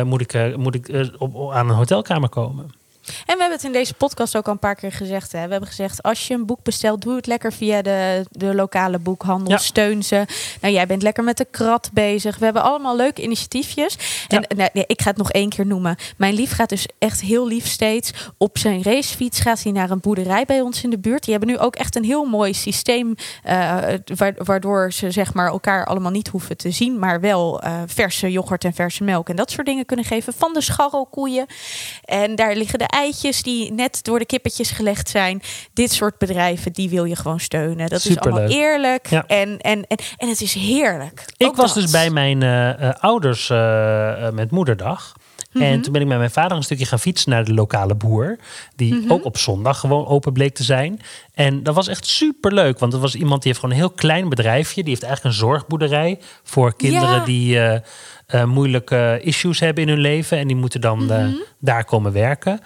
moet 0.04 0.20
ik, 0.20 0.34
uh, 0.34 0.54
moet 0.54 0.74
ik 0.74 0.88
uh, 0.88 1.06
op, 1.18 1.50
aan 1.52 1.68
een 1.68 1.74
hotelkamer 1.74 2.28
komen. 2.28 2.70
En 3.06 3.12
we 3.34 3.40
hebben 3.40 3.50
het 3.50 3.64
in 3.64 3.73
deze 3.73 3.94
podcast 3.94 4.37
ook 4.37 4.46
al 4.46 4.52
een 4.52 4.58
paar 4.58 4.75
keer 4.75 4.92
gezegd. 4.92 5.32
Hè. 5.32 5.44
We 5.44 5.50
hebben 5.50 5.68
gezegd, 5.68 6.02
als 6.02 6.26
je 6.28 6.34
een 6.34 6.46
boek 6.46 6.62
bestelt, 6.62 7.02
doe 7.02 7.16
het 7.16 7.26
lekker 7.26 7.52
via 7.52 7.82
de, 7.82 8.25
de 8.30 8.54
lokale 8.54 8.99
boekhandel. 8.99 9.50
Ja. 9.50 9.58
Steun 9.58 10.02
ze. 10.02 10.25
Nou, 10.61 10.75
jij 10.75 10.87
bent 10.87 11.02
lekker 11.02 11.25
met 11.25 11.37
de 11.37 11.46
krat 11.50 11.90
bezig. 11.92 12.38
We 12.38 12.44
hebben 12.44 12.62
allemaal 12.62 12.96
leuke 12.96 13.23
initiatiefjes. 13.23 13.96
En 14.28 14.44
nou, 14.56 14.70
nee, 14.73 14.84
ik 14.87 15.02
ga 15.02 15.08
het 15.08 15.18
nog 15.18 15.30
één 15.32 15.49
keer 15.49 15.66
noemen. 15.66 15.96
Mijn 16.16 16.34
lief 16.34 16.52
gaat 16.52 16.68
dus 16.68 16.87
echt 16.99 17.20
heel 17.20 17.46
lief 17.46 17.66
steeds. 17.66 18.11
Op 18.38 18.58
zijn 18.58 18.82
racefiets 18.82 19.40
gaat 19.40 19.62
hij 19.62 19.73
naar 19.73 19.90
een 19.90 20.00
boerderij 20.00 20.44
bij 20.44 20.61
ons 20.61 20.82
in 20.82 20.90
de 20.90 20.99
buurt. 20.99 21.23
Die 21.25 21.34
hebben 21.37 21.50
nu 21.54 21.58
ook 21.58 21.76
echt 21.76 21.96
een 21.96 22.04
heel 22.04 22.25
mooi 22.25 22.54
systeem. 22.54 23.14
eh, 23.42 23.78
wa- 24.16 24.32
waardoor 24.37 24.92
ze 24.92 25.11
zeg 25.11 25.34
maar 25.34 25.49
elkaar 25.49 25.87
allemaal 25.87 26.11
niet 26.11 26.28
hoeven 26.28 26.56
te 26.56 26.70
zien. 26.70 26.99
Maar 26.99 27.20
wel 27.20 27.61
eh, 27.61 27.82
verse 27.87 28.30
yoghurt 28.32 28.64
en 28.64 28.75
verse 28.75 29.04
melk 29.04 29.28
en 29.28 29.37
dat 29.37 29.50
soort 29.50 29.66
dingen 29.66 29.87
kunnen 29.87 30.04
geven. 30.04 30.32
Van 30.37 30.52
de 30.54 30.61
scharrelkoeien. 30.61 31.46
En 32.04 32.34
daar 32.34 32.54
liggen 32.56 32.78
de 32.78 32.87
eitjes 32.94 33.42
die 33.42 33.72
net 33.72 34.04
door 34.04 34.18
de 34.18 34.26
kippetjes 34.26 34.70
gelegd 34.70 35.08
zijn. 35.08 35.42
Dit 35.72 35.92
soort 35.92 36.18
bedrijven, 36.18 36.72
die 36.72 36.88
wil 36.88 37.04
je 37.04 37.16
gewoon 37.16 37.40
steunen. 37.40 37.88
Dat 37.88 38.04
is 38.04 38.18
allemaal 38.18 38.48
eerlijk. 38.48 39.06
Ja. 39.10 39.24
En, 39.26 39.58
en, 39.58 39.86
en, 39.86 39.96
en 40.16 40.28
het 40.28 40.40
is 40.40 40.54
heerlijk. 40.54 41.24
Ik 41.36 41.46
Ook 41.46 41.56
was 41.56 41.74
dat. 41.74 41.82
dus 41.82 41.92
bij 41.92 42.10
mijn 42.10 42.42
eh, 42.42 42.88
eh, 42.88 42.94
ouders 43.00 43.50
eh, 43.50 44.30
met 44.30 44.50
moederdag. 44.50 45.12
Mhm. 45.54 45.62
En 45.64 45.80
toen 45.80 45.92
ben 45.92 46.02
ik 46.02 46.06
met 46.08 46.18
mijn 46.18 46.30
vader 46.30 46.56
een 46.56 46.62
stukje 46.62 46.84
gaan 46.87 46.99
fietsen 46.99 47.30
naar 47.30 47.44
de 47.44 47.54
lokale 47.54 47.94
boer. 47.94 48.37
Die 48.76 48.94
Mhm. 48.94 49.12
ook 49.12 49.25
op 49.25 49.37
zondag 49.38 49.80
gewoon 49.80 50.06
open 50.06 50.32
bleek 50.32 50.54
te 50.54 50.62
zijn. 50.62 51.00
En 51.34 51.62
dat 51.62 51.75
was 51.75 51.88
echt 51.88 52.06
super 52.06 52.52
leuk. 52.52 52.78
Want 52.78 52.92
dat 52.92 53.00
was 53.00 53.14
iemand 53.14 53.42
die 53.42 53.50
heeft 53.52 53.64
gewoon 53.64 53.76
een 53.76 53.82
heel 53.87 53.94
klein 53.96 54.28
bedrijfje. 54.28 54.80
Die 54.82 54.90
heeft 54.90 55.02
eigenlijk 55.02 55.34
een 55.34 55.40
zorgboerderij 55.40 56.18
voor 56.42 56.76
kinderen 56.76 57.14
Ja. 57.14 57.25
die 57.25 57.58
eh, 57.58 57.80
eh, 58.26 58.44
moeilijke 58.44 59.20
issues 59.23 59.61
hebben 59.61 59.82
in 59.82 59.88
hun 59.88 59.99
leven. 60.00 60.38
En 60.38 60.46
die 60.46 60.56
moeten 60.56 60.80
dan 60.80 61.11
eh, 61.12 61.18
Mhm. 61.18 61.34
daar 61.61 61.84
komen 61.84 62.12
werken. 62.12 62.61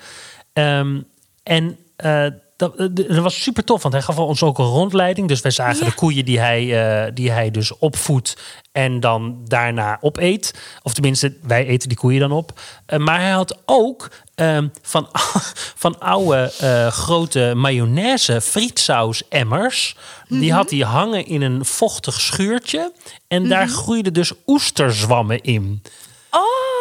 Ehm, 0.52 1.00
en 1.42 1.76
eh, 1.96 2.26
dat, 2.58 2.76
eh, 2.76 2.86
dat 2.92 3.18
was 3.18 3.42
super 3.42 3.64
tof, 3.64 3.82
want 3.82 3.94
hij 3.94 4.02
gaf 4.02 4.18
ons 4.18 4.42
ook 4.42 4.58
een 4.58 4.64
rondleiding. 4.64 5.28
Dus 5.28 5.40
wij 5.40 5.50
zagen 5.50 5.78
Ja. 5.78 5.84
de 5.84 5.94
koeien 5.94 6.24
die 6.24 6.38
hij, 6.38 6.62
eh, 7.06 7.10
die 7.14 7.30
hij 7.30 7.50
dus 7.50 7.78
opvoedt 7.78 8.36
en 8.72 9.00
dan 9.00 9.40
daarna 9.44 9.98
opeet. 10.00 10.54
Of 10.82 10.92
tenminste, 10.92 11.36
wij 11.42 11.66
eten 11.66 11.88
die 11.88 11.98
koeien 11.98 12.20
dan 12.20 12.32
op. 12.32 12.60
Eh, 12.86 12.98
maar 12.98 13.20
hij 13.20 13.30
had 13.30 13.58
ook 13.66 14.10
ehm, 14.34 14.68
van, 14.82 15.08
van 15.84 15.98
oude 16.00 16.50
grote 16.90 17.52
mayonaise 17.56 18.40
frietsaus 18.40 19.22
emmers. 19.28 19.96
Die 20.28 20.52
had 20.52 20.70
hij 20.70 20.78
hangen 20.78 21.26
in 21.26 21.42
een 21.42 21.64
vochtig 21.64 22.20
schuurtje. 22.20 22.92
En 23.28 23.48
daar 23.48 23.68
groeiden 23.68 24.12
dus 24.12 24.32
oesterzwammen 24.46 25.40
in. 25.42 25.82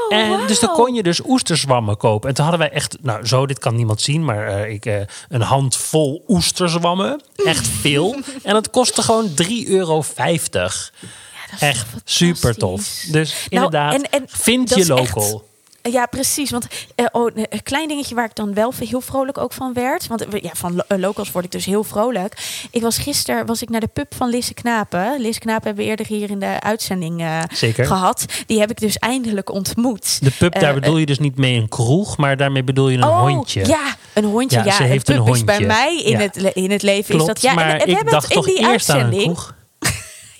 Oh, 0.10 0.18
En 0.18 0.48
dus 0.48 0.60
dan 0.60 0.74
kon 0.74 0.94
je 0.94 1.04
dus 1.04 1.22
oesterzwammen 1.26 1.98
kopen. 1.98 2.30
En 2.30 2.36
toen 2.36 2.46
hadden 2.46 2.68
wij 2.68 2.78
echt, 2.78 2.98
nou 3.02 3.26
zo, 3.26 3.46
dit 3.46 3.60
kan 3.60 3.76
niemand 3.76 4.02
zien, 4.02 4.26
maar 4.26 4.48
eh, 4.48 4.72
ik, 4.74 4.86
eh, 4.86 4.96
een 5.30 5.42
handvol 5.42 6.24
oesterzwammen. 6.28 7.22
Echt 7.46 7.68
veel. 7.68 8.16
en 8.44 8.56
het 8.56 8.70
kostte 8.70 9.02
gewoon 9.02 9.30
3,50 9.30 9.68
euro. 9.68 9.96
Dat 9.96 10.06
is 11.54 11.60
toch 11.60 11.60
Echt 11.60 11.86
super 12.04 12.56
tof. 12.58 13.04
Dus 13.12 13.46
inderdaad, 13.50 13.94
en- 13.94 14.10
en 14.10 14.24
vind 14.28 14.70
dat 14.70 14.86
je 14.86 14.94
echt- 14.94 15.16
local. 15.16 15.47
Ja, 15.92 16.06
precies. 16.06 16.50
Want 16.52 16.68
eh, 16.96 17.06
oh, 17.12 17.32
een 17.34 17.64
klein 17.64 17.88
dingetje 17.88 18.16
waar 18.16 18.26
ik 18.26 18.36
dan 18.36 18.54
wel 18.54 18.74
heel 18.80 19.02
vrolijk 19.02 19.38
ook 19.38 19.54
van 19.54 19.74
werd. 19.74 20.08
Want 20.08 20.26
eh, 20.28 20.42
ja, 20.42 20.50
van 20.54 20.76
lo- 20.76 20.84
eh, 20.88 20.98
locals 20.98 21.32
word 21.32 21.46
ik 21.46 21.52
dus 21.52 21.66
heel 21.66 21.84
vrolijk. 21.84 22.66
Ik 22.72 22.82
was 22.82 22.98
gisteren 22.98 23.46
was 23.46 23.62
ik 23.62 23.70
naar 23.70 23.80
de 23.80 23.88
pub 23.94 24.16
van 24.16 24.30
Lisse 24.30 24.54
Knapen. 24.54 25.20
Lisse 25.22 25.40
Knapen 25.40 25.66
hebben 25.66 25.84
we 25.84 25.90
eerder 25.90 26.06
hier 26.06 26.30
in 26.30 26.40
de 26.40 26.56
uitzending 26.60 27.22
eh, 27.22 27.40
Zeker. 27.54 27.86
gehad. 27.86 28.26
Die 28.46 28.60
heb 28.60 28.70
ik 28.72 28.80
dus 28.80 28.98
eindelijk 28.98 29.52
ontmoet. 29.52 30.24
De 30.24 30.32
pub, 30.32 30.54
Eh, 30.54 30.62
daar 30.62 30.74
bedoel 30.74 30.98
je 30.98 31.06
dus 31.06 31.20
niet 31.20 31.38
mee 31.38 31.56
een 31.60 31.70
kroeg, 31.70 32.18
maar 32.18 32.38
daarmee 32.38 32.64
bedoel 32.64 32.90
je 32.90 32.98
een 32.98 33.04
oh, 33.04 33.20
hondje. 33.28 33.66
Ja, 33.68 33.96
een 34.14 34.24
hondje. 34.26 34.58
Ja, 34.58 34.64
Ja, 34.66 34.72
ze 34.72 34.84
heeft 34.84 35.10
een 35.10 35.16
pub 35.16 35.28
een 35.28 35.34
is 35.34 35.44
bij 35.44 35.56
hondje. 35.58 35.74
mij 35.76 35.98
in, 36.04 36.12
Ja. 36.12 36.18
het, 36.20 36.36
in 36.56 36.72
het 36.72 36.82
leven 36.82 37.16
Klopt, 37.16 37.36
is 37.36 37.42
dat. 37.42 37.42
Ja, 37.42 37.54
maar 37.54 37.66
en, 37.66 37.72
en 37.72 37.78
we 37.78 37.84
ik 37.90 37.96
hebben 37.96 38.14
dacht 38.14 38.24
het 38.28 38.36
in 38.36 38.42
toch 38.42 38.46
die 38.56 38.68
eerst 38.70 38.90
aan 38.90 38.98
een 39.00 39.04
uitzending. 39.04 39.38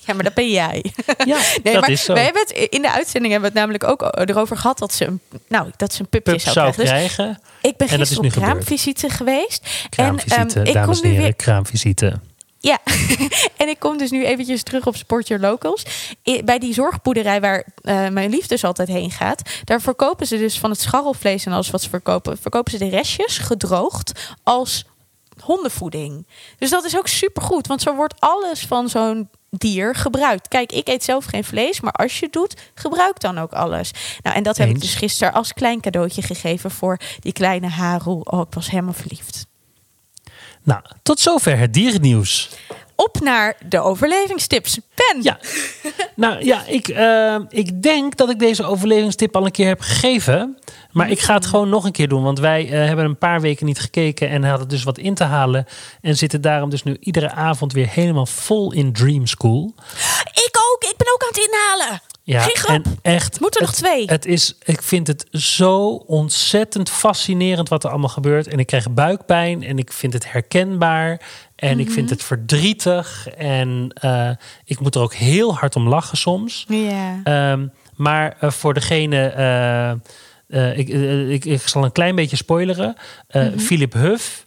Ja, 0.08 0.14
maar 0.14 0.24
dat 0.24 0.34
ben 0.34 0.50
jij. 0.50 0.94
Ja, 1.26 1.38
Nee, 1.64 1.74
dat 1.74 1.82
maar 1.82 1.90
is 1.92 2.04
zo. 2.04 2.14
we 2.14 2.20
hebben 2.20 2.42
het 2.42 2.52
in 2.70 2.82
de 2.82 2.92
uitzending 2.92 3.34
hebben 3.34 3.52
we 3.54 3.60
het 3.60 3.68
namelijk 3.68 3.84
ook 4.04 4.30
erover 4.30 4.58
gehad 4.58 4.78
dat 4.78 4.94
ze 4.94 5.06
een, 5.06 5.20
nou, 5.48 5.70
dat 5.78 5.94
ze 5.94 6.02
een 6.02 6.10
pupje 6.10 6.32
Pub 6.32 6.42
zou 6.42 6.54
zou 6.54 6.72
krijgen. 6.72 6.98
Dus 7.06 7.14
krijgen. 7.16 7.40
ik 7.62 7.78
ben 7.78 7.88
En 7.88 7.98
dat 7.98 8.08
is 8.08 8.18
gisteren 8.18 8.22
nu 8.22 8.28
op 8.28 8.34
gebeurd. 8.34 8.52
kraamvisite 8.54 9.10
geweest. 9.10 9.68
Kraamvisite, 9.90 10.36
en 10.36 10.50
ehm, 10.50 10.66
ik 10.66 10.74
dames 10.74 10.96
kom 10.96 10.96
en 10.96 11.02
nu 11.04 11.10
heren, 11.10 11.24
weer. 11.24 11.36
kraamvisite. 11.36 12.20
Ja, 12.60 12.80
en 13.58 13.68
ik 13.68 13.80
kom 13.80 13.98
dus 13.98 14.12
nu 14.12 14.26
eventjes 14.26 14.64
terug 14.64 14.86
op 14.88 14.96
Sport 14.96 15.28
Your 15.28 15.44
Locals. 15.44 15.84
Bij 16.46 16.60
die 16.60 16.74
zorgboerderij 16.74 17.42
waar 17.42 17.66
eh, 17.82 18.08
mijn 18.08 18.30
lief 18.30 18.48
dus 18.48 18.64
altijd 18.64 18.88
heen 18.88 19.12
gaat, 19.12 19.42
daar 19.64 19.82
verkopen 19.82 20.28
ze 20.28 20.38
dus 20.38 20.60
van 20.60 20.70
het 20.70 20.82
scharrelvlees 20.82 21.46
en 21.46 21.52
alles 21.52 21.70
wat 21.70 21.82
ze 21.82 21.90
verkopen, 21.90 22.38
verkopen 22.38 22.72
ze 22.72 22.78
de 22.78 22.90
restjes 22.90 23.38
gedroogd 23.38 24.36
als 24.44 24.86
hondenvoeding. 25.42 26.28
Dus 26.58 26.70
dat 26.70 26.84
is 26.84 26.98
ook 26.98 27.08
supergoed, 27.08 27.68
want 27.68 27.82
zo 27.82 27.96
wordt 27.96 28.16
alles 28.20 28.66
van 28.66 28.90
zo'n 28.90 29.30
dier 29.50 29.96
gebruikt. 29.96 30.48
Kijk, 30.48 30.72
ik 30.72 30.88
eet 30.88 31.04
zelf 31.04 31.26
geen 31.26 31.44
vlees, 31.44 31.82
maar 31.82 31.92
als 31.92 32.20
je 32.20 32.26
het 32.26 32.34
doet, 32.34 32.56
gebruik 32.74 33.20
dan 33.20 33.38
ook 33.38 33.52
alles. 33.54 33.92
Nou, 34.24 34.36
en 34.36 34.44
dat 34.44 34.58
heb 34.58 34.70
ik 34.70 34.82
dus 34.82 34.96
gisteren 34.96 35.34
als 35.34 35.54
klein 35.54 35.82
cadeautje 35.82 36.22
gegeven 36.22 36.72
voor 36.72 37.00
die 37.20 37.34
kleine 37.34 37.68
Haru. 37.68 38.20
Oh, 38.24 38.42
ik 38.48 38.54
was 38.54 38.70
helemaal 38.70 38.94
verliefd. 38.94 39.46
Nou, 40.64 40.82
tot 41.04 41.20
zover 41.20 41.58
het 41.58 41.74
dierennieuws. 41.74 42.50
Op 42.96 43.20
naar 43.20 43.58
de 43.66 43.80
overlevingstips. 43.80 44.80
Pen. 44.94 45.22
Ja, 45.24 45.40
nou 46.16 46.46
ja, 46.46 46.66
ik, 46.66 46.88
eh, 46.88 47.36
ik 47.50 47.82
denk 47.82 48.18
dat 48.18 48.30
ik 48.30 48.40
deze 48.40 48.64
overlevingstip 48.64 49.36
al 49.36 49.46
een 49.46 49.52
keer 49.52 49.68
heb 49.68 49.82
gegeven. 49.82 50.58
Maar 50.98 51.10
ik 51.12 51.20
ga 51.20 51.34
het 51.34 51.46
gewoon 51.46 51.70
nog 51.70 51.86
een 51.86 51.92
keer 51.92 52.08
doen. 52.08 52.24
Want 52.24 52.40
wij 52.40 52.66
eh, 52.72 52.88
hebben 52.88 53.06
een 53.06 53.18
paar 53.18 53.42
weken 53.42 53.66
niet 53.66 53.80
gekeken 53.80 54.30
en 54.30 54.44
hadden 54.44 54.68
dus 54.68 54.84
wat 54.84 54.98
in 54.98 55.14
te 55.14 55.24
halen. 55.24 55.66
En 56.02 56.18
zitten 56.18 56.42
daarom 56.42 56.70
dus 56.70 56.84
nu 56.84 56.98
iedere 57.00 57.32
avond 57.32 57.74
weer 57.74 57.88
helemaal 57.90 58.26
vol 58.26 58.72
in 58.74 58.94
Dream 58.94 59.26
School. 59.28 59.74
Ik 60.34 60.58
ook. 60.72 60.84
Ik 60.84 60.98
ben 60.98 61.14
ook 61.14 61.22
aan 61.22 61.28
het 61.28 61.50
inhalen. 61.50 62.02
Ja, 62.24 62.42
Geen 62.42 62.56
grap. 62.56 62.86
en 62.86 62.98
echt. 63.02 63.40
Moeten 63.40 63.62
er 63.62 63.66
nog 63.68 63.76
twee? 63.76 64.06
Het 64.06 64.26
is, 64.26 64.56
ik 64.64 64.82
vind 64.82 65.08
het 65.08 65.26
zo 65.32 65.88
ontzettend 65.88 66.90
fascinerend 66.90 67.70
wat 67.70 67.84
er 67.84 67.90
allemaal 67.90 68.10
gebeurt. 68.10 68.48
En 68.48 68.60
ik 68.60 68.68
krijg 68.68 68.92
buikpijn 68.92 69.64
en 69.64 69.78
ik 69.78 69.94
vind 69.94 70.14
het 70.14 70.32
herkenbaar. 70.32 71.22
En 71.56 71.80
ik 71.80 71.86
Mhm. 71.86 71.94
vind 71.94 72.10
het 72.10 72.24
verdrietig. 72.24 73.28
En 73.38 73.92
eh, 73.94 74.30
ik 74.66 74.80
moet 74.80 74.96
er 74.96 75.02
ook 75.02 75.14
heel 75.14 75.56
hard 75.56 75.76
om 75.76 75.88
lachen 75.88 76.18
soms. 76.18 76.66
Ja. 76.68 77.20
Ehm, 77.24 77.68
maar 77.96 78.36
eh, 78.40 78.52
voor 78.52 78.74
degene. 78.74 79.32
Eh, 80.48 80.78
ik, 80.78 80.90
eh, 80.90 81.30
ik, 81.30 81.46
ik 81.46 81.62
zal 81.68 81.84
een 81.84 81.92
klein 81.92 82.16
beetje 82.16 82.36
spoileren. 82.36 82.96
Eh 83.28 83.48
Philip 83.58 83.94
Huff 83.94 84.46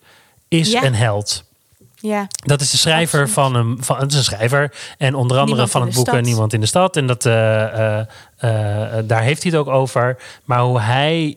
is 0.49 0.69
Mhm. 0.73 0.77
Ja. 0.83 0.87
een 0.89 0.95
held. 0.95 1.45
ja. 1.95 2.27
Dat 2.45 2.61
is 2.61 2.71
de 2.71 2.77
schrijver 2.77 3.21
Absoluut. 3.21 3.31
van 3.53 3.55
een. 3.55 3.85
Van, 3.85 3.99
het 3.99 4.11
is 4.13 4.19
een 4.19 4.25
schrijver. 4.25 4.73
En 4.99 5.15
onder 5.15 5.37
andere 5.39 5.47
Niemand 5.47 5.71
van 5.71 5.83
het 5.83 5.95
boek 5.95 6.07
stad. 6.09 6.23
Niemand 6.23 6.53
in 6.53 6.61
de 6.61 6.67
stad. 6.67 6.97
En 6.97 7.07
dat, 7.07 7.23
daar 9.09 9.23
heeft 9.23 9.43
hij 9.43 9.53
het 9.53 9.61
ook 9.61 9.69
over. 9.69 10.17
Maar 10.45 10.61
hoe 10.61 10.81
hij. 10.81 11.37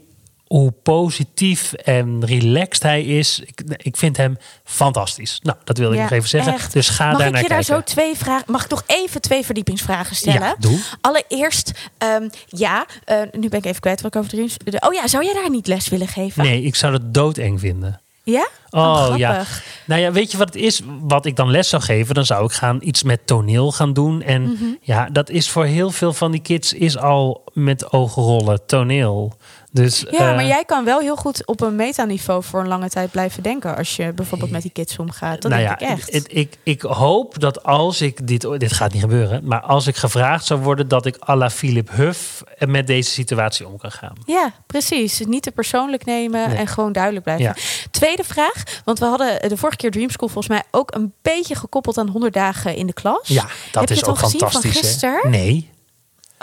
Hoe 0.53 0.71
positief 0.83 1.73
en 1.73 2.25
relaxed 2.25 2.83
hij 2.83 3.03
is. 3.03 3.39
Ik, 3.45 3.61
ik 3.77 3.97
vind 3.97 4.17
hem 4.17 4.37
fantastisch. 4.63 5.39
Nou, 5.43 5.57
dat 5.63 5.77
wilde 5.77 5.93
ik 5.93 5.97
Ja, 5.99 6.03
nog 6.05 6.13
even 6.17 6.29
zeggen. 6.29 6.53
echt. 6.53 6.73
Dus 6.73 6.89
ga 6.89 7.09
Mag 7.09 7.17
daar 7.17 7.27
ik 7.27 7.33
naar 7.33 7.41
je 7.41 7.47
daar 7.47 7.57
kijken. 7.65 7.75
zo 7.87 7.93
twee 7.93 8.15
vragen? 8.17 8.51
Mag 8.51 8.63
ik 8.63 8.69
nog 8.69 8.83
even 8.87 9.21
twee 9.21 9.45
verdiepingsvragen 9.45 10.15
stellen? 10.15 10.41
Ja, 10.41 10.55
doe. 10.59 10.79
Allereerst, 11.01 11.71
ehm, 11.97 12.29
ja, 12.47 12.85
eh, 13.05 13.17
nu 13.31 13.49
ben 13.49 13.59
ik 13.59 13.65
even 13.65 13.81
kwijt 13.81 14.01
wat 14.01 14.15
ik 14.15 14.21
over 14.21 14.31
de 14.65 14.79
Oh 14.79 14.93
ja, 14.93 15.07
zou 15.07 15.23
jij 15.25 15.33
daar 15.33 15.49
niet 15.49 15.67
les 15.67 15.87
willen 15.87 16.07
geven? 16.07 16.43
Nee, 16.43 16.61
ik 16.63 16.75
zou 16.75 16.91
dat 16.91 17.13
doodeng 17.13 17.59
vinden. 17.59 18.01
Ja? 18.23 18.47
Oh, 18.69 19.13
ja. 19.17 19.31
grappig. 19.33 19.63
Nou 19.85 20.01
ja, 20.01 20.11
weet 20.11 20.31
je 20.31 20.37
wat 20.37 20.47
het 20.53 20.63
is? 20.63 20.81
Wat 21.01 21.25
ik 21.25 21.35
dan 21.35 21.51
les 21.51 21.69
zou 21.69 21.81
geven, 21.81 22.15
dan 22.15 22.25
zou 22.25 22.45
ik 22.45 22.51
gaan 22.51 22.79
iets 22.81 23.03
met 23.03 23.27
toneel 23.27 23.71
gaan 23.71 23.93
doen. 23.93 24.21
En 24.21 24.41
Mhm. 24.41 24.63
ja, 24.81 25.09
dat 25.11 25.29
is 25.29 25.49
voor 25.49 25.65
heel 25.65 25.91
veel 25.91 26.13
van 26.13 26.31
die 26.31 26.41
kids 26.41 26.73
is 26.73 26.97
al 26.97 27.43
met 27.53 27.91
oogrollen 27.93 28.65
toneel. 28.65 29.37
Dus, 29.75 30.05
Ja, 30.11 30.29
eh, 30.29 30.35
maar 30.35 30.45
jij 30.45 30.63
kan 30.65 30.85
wel 30.85 30.99
heel 30.99 31.15
goed 31.15 31.45
op 31.47 31.61
een 31.61 31.75
metaniveau 31.75 32.43
voor 32.43 32.59
een 32.59 32.67
lange 32.67 32.89
tijd 32.89 33.11
blijven 33.11 33.43
denken 33.43 33.77
als 33.77 33.95
je 33.95 34.13
bijvoorbeeld 34.13 34.51
met 34.51 34.61
die 34.61 34.71
kids 34.71 34.99
omgaat. 34.99 35.41
Dat 35.41 35.51
nou 35.51 35.63
denk 35.67 35.79
ja, 35.79 35.85
ik 35.87 35.91
echt. 35.97 36.13
het- 36.13 36.27
ik, 36.31 36.57
ik 36.63 36.81
hoop 36.81 37.39
dat 37.39 37.63
als 37.63 38.01
ik 38.01 38.27
dit, 38.27 38.41
dit 38.57 38.73
gaat 38.73 38.91
niet 38.93 39.01
gebeuren, 39.01 39.41
maar 39.43 39.61
als 39.61 39.87
ik 39.87 39.95
gevraagd 39.95 40.45
zou 40.45 40.59
worden 40.61 40.87
dat 40.87 41.05
ik 41.05 41.17
à 41.29 41.35
la 41.35 41.49
Philip 41.49 41.89
Huff 41.91 42.43
met 42.59 42.87
deze 42.87 43.09
situatie 43.11 43.67
om 43.67 43.77
kan 43.77 43.91
gaan. 43.91 44.13
Ja, 44.25 44.51
precies. 44.67 45.19
Niet 45.25 45.43
te 45.43 45.51
persoonlijk 45.51 46.05
nemen 46.05 46.47
Nee. 46.49 46.57
en 46.57 46.67
gewoon 46.67 46.91
duidelijk 46.91 47.23
blijven. 47.23 47.45
Ja. 47.45 47.55
Tweede 47.91 48.23
vraag, 48.23 48.63
want 48.85 48.99
we 48.99 49.05
hadden 49.05 49.49
de 49.49 49.57
vorige 49.57 49.77
keer 49.77 49.91
Dream 49.91 50.09
School 50.09 50.27
volgens 50.29 50.53
mij 50.53 50.63
ook 50.71 50.95
een 50.95 51.13
beetje 51.21 51.55
gekoppeld 51.55 51.97
aan 51.97 52.07
100 52.09 52.33
dagen 52.33 52.75
in 52.75 52.87
de 52.87 52.93
klas. 52.93 53.27
Ja, 53.27 53.41
dat 53.41 53.49
Heb 53.79 53.87
je 53.87 53.93
is 53.93 53.99
het 53.99 54.09
ook 54.09 54.15
al 54.15 54.23
gezien 54.23 54.39
van 54.39 54.51
fantastisch. 54.51 54.79
gisteren? 54.81 55.31
Nee. 55.31 55.71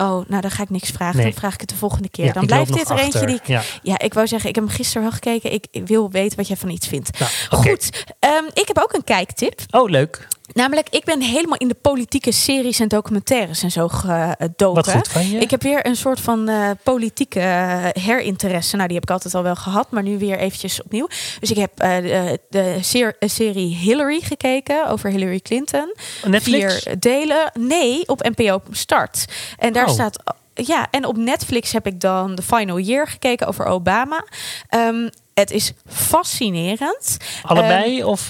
Oh, 0.01 0.27
nou 0.27 0.41
dan 0.41 0.51
ga 0.51 0.63
ik 0.63 0.69
niks 0.69 0.89
vragen. 0.89 1.15
Nee. 1.15 1.25
Dan 1.25 1.39
vraag 1.39 1.53
ik 1.53 1.59
het 1.59 1.69
de 1.69 1.75
volgende 1.75 2.09
keer. 2.09 2.25
Ja, 2.25 2.31
dan 2.31 2.45
blijft 2.45 2.73
dit 2.73 2.89
er 2.89 2.97
eentje 2.97 3.25
die 3.25 3.35
ik... 3.35 3.47
Ja. 3.47 3.61
Ja, 3.81 3.99
ik 3.99 4.13
wou 4.13 4.27
zeggen, 4.27 4.49
ik 4.49 4.55
heb 4.55 4.63
hem 4.63 4.73
gisteren 4.73 5.01
wel 5.01 5.11
gekeken. 5.11 5.51
Ik 5.51 5.67
wil 5.85 6.11
weten 6.11 6.37
wat 6.37 6.47
jij 6.47 6.57
van 6.57 6.69
iets 6.69 6.87
vindt. 6.87 7.19
Nou. 7.19 7.31
Goed, 7.49 8.05
ehm, 8.19 8.43
ik 8.53 8.67
heb 8.67 8.77
ook 8.77 8.93
een 8.93 9.03
kijktip. 9.03 9.61
Oh, 9.69 9.89
leuk. 9.89 10.27
Namelijk, 10.53 10.87
ik 10.89 11.03
ben 11.05 11.21
helemaal 11.21 11.57
in 11.57 11.67
de 11.67 11.75
politieke 11.81 12.31
series 12.31 12.79
en 12.79 12.87
documentaires 12.87 13.63
en 13.63 13.71
zo 13.71 13.87
gedoken. 13.87 14.73
Wat 14.73 14.91
goed 14.91 15.07
van 15.07 15.29
je. 15.29 15.37
Ik 15.39 15.51
heb 15.51 15.61
weer 15.61 15.85
een 15.85 15.95
soort 15.95 16.19
van 16.19 16.47
eh, 16.49 16.69
politieke 16.83 17.39
eh, 17.39 17.85
herinteresse. 18.03 18.75
Nou, 18.75 18.87
die 18.87 18.95
heb 18.95 19.05
ik 19.09 19.11
altijd 19.11 19.35
al 19.35 19.43
wel 19.43 19.55
gehad, 19.55 19.91
maar 19.91 20.03
nu 20.03 20.17
weer 20.17 20.37
eventjes 20.37 20.83
opnieuw. 20.83 21.07
Dus 21.39 21.51
ik 21.51 21.57
heb 21.57 21.79
eh, 21.79 21.97
de, 21.97 22.39
de 22.49 22.77
ser- 22.81 23.15
eh, 23.19 23.29
serie 23.29 23.75
Hillary 23.75 24.19
gekeken 24.21 24.87
over 24.87 25.09
Hillary 25.09 25.39
Clinton. 25.39 25.95
Netflix? 26.25 26.83
Vier 26.83 26.99
delen. 26.99 27.51
Nee, 27.59 28.07
op 28.07 28.29
NPO 28.35 28.61
Start. 28.71 29.25
En 29.57 29.73
daar 29.73 29.87
Oh. 29.87 29.93
staat... 29.93 30.23
Ja, 30.53 30.87
en 30.91 31.05
op 31.05 31.17
Netflix 31.17 31.71
heb 31.71 31.85
ik 31.87 31.99
dan 31.99 32.35
The 32.35 32.41
Final 32.41 32.79
Year 32.79 33.07
gekeken 33.07 33.47
over 33.47 33.65
Obama. 33.65 34.25
Ehm, 34.69 35.09
het 35.33 35.51
is 35.51 35.73
fascinerend. 35.87 37.17
Allebei 37.43 37.99
Ehm, 37.99 38.07
of... 38.07 38.27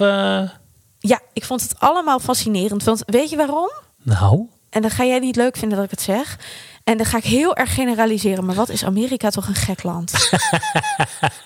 Ja, 1.04 1.20
ik 1.34 1.46
vond 1.46 1.62
het 1.62 1.80
allemaal 1.80 2.20
fascinerend. 2.20 2.84
Want 2.84 3.04
weet 3.06 3.30
je 3.30 3.36
waarom? 3.36 3.72
nou, 4.04 4.48
En 4.70 4.82
dan 4.82 4.92
ga 4.92 5.06
jij 5.06 5.20
niet 5.20 5.36
leuk 5.36 5.58
vinden 5.58 5.78
dat 5.78 5.86
ik 5.86 5.92
het 5.92 6.02
zeg. 6.02 6.40
En 6.84 6.98
dan 6.98 7.06
ga 7.06 7.18
ik 7.18 7.24
heel 7.24 7.56
erg 7.56 7.74
generaliseren. 7.74 8.46
Maar 8.46 8.56
wat 8.56 8.70
is 8.70 8.86
Amerika 8.86 9.30
toch 9.30 9.48
een 9.48 9.56
gek 9.56 9.84
land? 9.84 10.12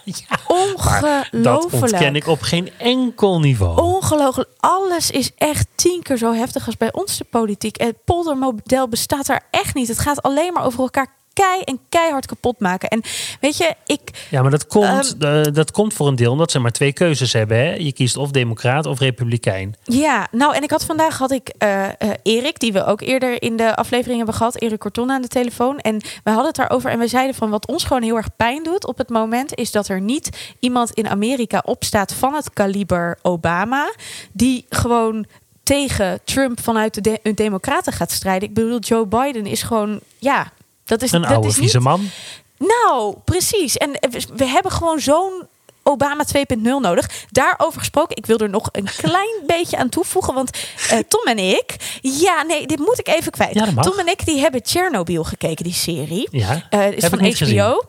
dat 0.05 0.41
Ongelooflijk. 0.47 1.83
ontken 1.83 2.15
ik 2.15 2.27
op 2.27 2.41
geen 2.41 2.69
enkel 2.77 3.39
niveau. 3.39 3.81
Ongelooflijk. 3.81 4.49
Alles 4.57 5.11
is 5.11 5.31
echt 5.37 5.67
tien 5.75 6.01
keer 6.03 6.17
zo 6.17 6.33
heftig 6.33 6.65
als 6.65 6.77
bij 6.77 6.93
ons 6.93 7.17
de 7.17 7.23
politiek. 7.23 7.79
Het 7.81 7.95
poldermodel 8.05 8.87
bestaat 8.87 9.25
daar 9.25 9.47
echt 9.51 9.75
niet. 9.75 9.87
Het 9.87 9.99
gaat 9.99 10.21
alleen 10.21 10.53
maar 10.53 10.65
over 10.65 10.79
elkaar 10.79 11.07
kei 11.35 11.61
en 11.61 11.79
keihard 11.89 12.25
kapot 12.25 12.59
maken. 12.59 12.89
En 12.89 13.01
weet 13.39 13.57
je, 13.57 13.73
ik 13.85 14.25
Ja, 14.29 14.41
maar 14.41 14.51
dat 14.51 14.67
komt, 14.67 15.15
Ehm, 15.19 15.45
eh, 15.45 15.53
dat 15.53 15.71
komt 15.71 15.93
voor 15.93 16.07
een 16.07 16.15
deel 16.15 16.31
omdat 16.31 16.51
ze 16.51 16.59
maar 16.59 16.71
twee 16.71 16.93
keuzes 16.93 17.33
hebben. 17.33 17.57
Hè? 17.57 17.73
Je 17.73 17.93
kiest 17.93 18.17
of 18.17 18.31
democraat 18.31 18.85
of 18.85 18.99
republikein. 18.99 19.75
Ja, 19.83 20.27
nou 20.31 20.55
en 20.55 20.63
ik 20.63 20.71
had 20.71 20.85
vandaag 20.85 21.17
had 21.17 21.31
ik 21.31 21.49
eh, 21.57 21.87
Erik, 22.23 22.59
die 22.59 22.73
we 22.73 22.85
ook 22.85 23.01
eerder 23.01 23.41
in 23.41 23.57
de 23.57 23.75
aflevering 23.75 24.17
hebben 24.17 24.35
gehad, 24.35 24.61
Erik 24.61 24.79
Corton 24.79 25.11
aan 25.11 25.21
de 25.21 25.27
telefoon. 25.27 25.79
En 25.79 25.97
we 26.23 26.29
hadden 26.29 26.45
het 26.47 26.55
daarover 26.55 26.89
en 26.91 26.99
we 26.99 27.07
zeiden 27.07 27.35
van 27.35 27.49
wat 27.49 27.67
ons 27.67 27.83
gewoon 27.83 28.03
heel 28.03 28.15
erg 28.15 28.35
pijn 28.35 28.63
doet 28.63 28.87
op 28.87 28.97
het 28.97 29.09
moment 29.09 29.55
is 29.55 29.71
dat 29.71 29.87
er 29.87 30.01
niet 30.01 30.55
iemand 30.59 30.91
in 30.91 31.07
Amerika 31.07 31.61
opstaat 31.65 32.13
van 32.13 32.33
het 32.33 32.53
kaliber 32.53 33.17
Obama, 33.21 33.93
die 34.31 34.65
gewoon 34.69 35.25
tegen 35.63 36.19
Trump 36.23 36.59
vanuit 36.59 37.03
de, 37.03 37.19
de 37.23 37.33
Democraten 37.33 37.93
gaat 37.93 38.11
strijden. 38.11 38.47
Ik 38.49 38.53
bedoel, 38.53 38.79
Joe 38.79 39.05
Biden 39.05 39.45
is 39.45 39.63
gewoon, 39.63 39.99
ja, 40.19 40.51
dat 40.85 41.01
is 41.01 41.11
Een 41.11 41.21
dat 41.21 41.31
oude 41.31 41.47
is 41.47 41.53
niet 41.53 41.61
vieze 41.63 41.79
man. 41.79 42.09
nou, 42.57 43.15
precies. 43.25 43.77
En 43.77 43.91
we, 43.91 44.25
we 44.35 44.45
hebben 44.45 44.71
gewoon 44.71 44.99
zo'n 44.99 45.47
Obama 45.83 46.23
2.0 46.37 46.61
nodig. 46.61 47.09
Daarover 47.29 47.79
gesproken, 47.79 48.15
ik 48.17 48.25
wil 48.25 48.37
er 48.37 48.49
nog 48.49 48.69
een 48.71 48.89
klein 48.97 49.43
beetje 49.47 49.77
aan 49.77 49.89
toevoegen. 49.89 50.33
Want 50.33 50.57
eh, 50.89 50.97
Tom 51.07 51.23
en 51.25 51.39
ik, 51.39 51.75
ja, 52.01 52.41
nee, 52.43 52.67
dit 52.67 52.79
moet 52.79 52.99
ik 52.99 53.07
even 53.07 53.31
kwijt. 53.31 53.53
Ja. 53.53 53.81
Tom 53.81 53.99
en 53.99 54.07
ik 54.07 54.25
die 54.25 54.39
hebben 54.39 54.61
Chernobyl 54.63 55.23
gekeken, 55.23 55.63
die 55.63 55.73
serie. 55.73 56.27
Ja, 56.31 56.65
Eh, 56.69 56.91
is 56.91 57.05
van 57.05 57.21
niet 57.21 57.37
gezien. 57.37 57.59
HBO. 57.59 57.81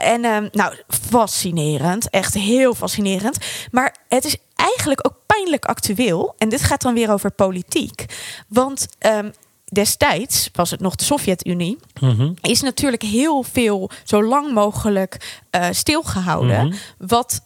En 0.00 0.24
ehm, 0.24 0.48
nou, 0.52 0.74
fascinerend. 1.10 2.10
Echt 2.10 2.34
heel 2.34 2.74
fascinerend. 2.74 3.36
Maar 3.70 3.96
het 4.08 4.24
is 4.24 4.36
eigenlijk 4.56 5.06
ook 5.06 5.14
pijnlijk 5.26 5.64
actueel. 5.64 6.34
En 6.38 6.48
dit 6.48 6.62
gaat 6.62 6.82
dan 6.82 6.94
weer 6.94 7.12
over 7.12 7.30
politiek. 7.30 8.04
Want 8.48 8.86
ehm, 8.98 9.30
destijds 9.74 10.48
was 10.52 10.70
het 10.70 10.80
nog 10.80 10.94
de 10.96 11.04
Sovjet-Unie 11.04 11.78
Mhm. 12.00 12.32
is 12.40 12.60
natuurlijk 12.60 13.02
heel 13.02 13.42
veel 13.42 13.90
zo 14.04 14.24
lang 14.24 14.52
mogelijk 14.52 15.40
eh, 15.50 15.66
stilgehouden. 15.70 16.66
Mhm. 16.66 16.76
Wat 16.98 17.40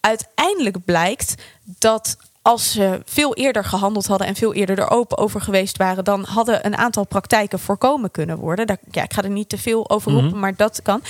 uiteindelijk 0.00 0.84
blijkt 0.84 1.34
dat 1.64 2.16
als 2.42 2.70
ze 2.72 3.02
veel 3.04 3.34
eerder 3.34 3.64
gehandeld 3.64 4.06
hadden 4.06 4.26
en 4.26 4.34
veel 4.34 4.54
eerder 4.54 4.78
er 4.78 4.90
open 4.90 5.18
over 5.18 5.40
geweest 5.40 5.76
waren, 5.76 6.04
dan 6.04 6.24
hadden 6.24 6.66
een 6.66 6.76
aantal 6.76 7.06
praktijken 7.06 7.58
voorkomen 7.58 8.10
kunnen 8.10 8.38
worden. 8.38 8.66
Daar, 8.66 8.78
ja, 8.90 9.02
ik 9.02 9.12
ga 9.12 9.22
er 9.22 9.30
niet 9.30 9.48
te 9.48 9.58
veel 9.58 9.90
over 9.90 10.12
roepen, 10.12 10.30
Mhm. 10.30 10.38
maar 10.38 10.56
dat 10.56 10.82
kan. 10.82 11.02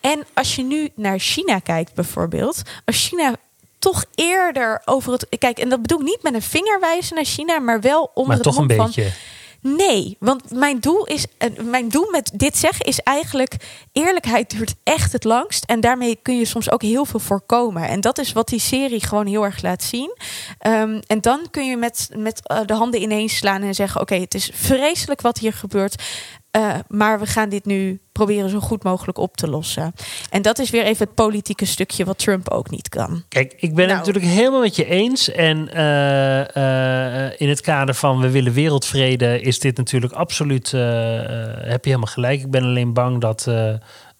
En 0.00 0.24
als 0.34 0.56
je 0.56 0.62
nu 0.62 0.88
naar 0.94 1.18
China 1.18 1.58
kijkt, 1.58 1.94
bijvoorbeeld, 1.94 2.62
als 2.84 3.06
China 3.08 3.34
toch 3.78 4.04
eerder 4.14 4.82
over 4.84 5.12
het. 5.12 5.26
Kijk, 5.38 5.58
en 5.58 5.68
dat 5.68 5.82
bedoel 5.82 5.98
ik 5.98 6.04
niet 6.04 6.22
met 6.22 6.34
een 6.34 6.42
vinger 6.42 6.80
wijzen 6.80 7.14
naar 7.14 7.24
China, 7.24 7.58
maar 7.58 7.80
wel 7.80 8.10
onder 8.14 8.26
Maar 8.26 8.44
het 8.44 8.44
toch 8.54 8.56
een 8.56 8.76
mom 8.76 8.76
van. 8.76 9.04
Nee, 9.60 10.16
want 10.20 10.50
mijn 10.50 10.80
doel, 10.80 11.04
is, 11.04 11.26
eh, 11.38 11.50
mijn 11.62 11.88
doel 11.88 12.10
met 12.10 12.30
dit 12.34 12.56
zeggen 12.56 12.86
is 12.86 13.00
eigenlijk... 13.00 13.56
eerlijkheid 13.92 14.50
duurt 14.50 14.74
echt 14.82 15.12
het 15.12 15.24
langst. 15.24 15.64
En 15.64 15.80
daarmee 15.80 16.18
kun 16.22 16.38
je 16.38 16.44
soms 16.44 16.70
ook 16.70 16.82
heel 16.82 17.04
veel 17.04 17.20
voorkomen. 17.20 17.88
En 17.88 18.00
dat 18.00 18.18
is 18.18 18.32
wat 18.32 18.48
die 18.48 18.60
serie 18.60 19.06
gewoon 19.06 19.26
heel 19.26 19.44
erg 19.44 19.62
laat 19.62 19.82
zien. 19.82 20.16
Ehm, 20.58 21.00
en 21.06 21.20
dan 21.20 21.50
kun 21.50 21.66
je 21.66 21.76
met, 21.76 22.08
met 22.16 22.40
eh, 22.48 22.60
de 22.66 22.74
handen 22.74 23.02
ineens 23.02 23.36
slaan 23.36 23.62
en 23.62 23.74
zeggen... 23.74 24.00
oké, 24.00 24.14
het 24.14 24.34
is 24.34 24.50
vreselijk 24.54 25.20
wat 25.20 25.38
hier 25.38 25.52
gebeurt... 25.52 26.02
eh, 26.50 26.74
maar 26.88 27.20
we 27.20 27.26
gaan 27.26 27.48
dit 27.48 27.64
nu 27.64 28.00
proberen 28.18 28.50
zo 28.50 28.60
goed 28.60 28.82
mogelijk 28.82 29.18
op 29.18 29.36
te 29.36 29.48
lossen. 29.48 29.92
En 30.30 30.42
dat 30.42 30.58
is 30.58 30.70
weer 30.70 30.84
even 30.84 31.06
het 31.06 31.14
politieke 31.14 31.64
stukje 31.64 32.04
wat 32.04 32.18
Trump 32.18 32.48
ook 32.48 32.70
niet 32.70 32.88
kan. 32.88 33.22
Kijk, 33.28 33.52
ik 33.56 33.74
ben 33.74 33.84
het 33.88 33.94
Nou. 33.94 33.98
natuurlijk 33.98 34.34
helemaal 34.34 34.60
met 34.60 34.76
je 34.76 34.84
eens. 34.86 35.30
En 35.30 35.68
eh, 35.72 37.26
eh, 37.26 37.32
in 37.36 37.48
het 37.48 37.60
kader 37.60 37.94
van 37.94 38.20
we 38.20 38.30
willen 38.30 38.52
wereldvrede 38.52 39.40
is 39.40 39.58
dit 39.58 39.76
natuurlijk 39.76 40.12
absoluut. 40.12 40.72
eh, 40.72 40.80
heb 41.70 41.84
je 41.84 41.90
helemaal 41.90 42.12
gelijk. 42.12 42.40
Ik 42.40 42.50
ben 42.50 42.62
alleen 42.62 42.92
bang 42.92 43.20
dat 43.20 43.46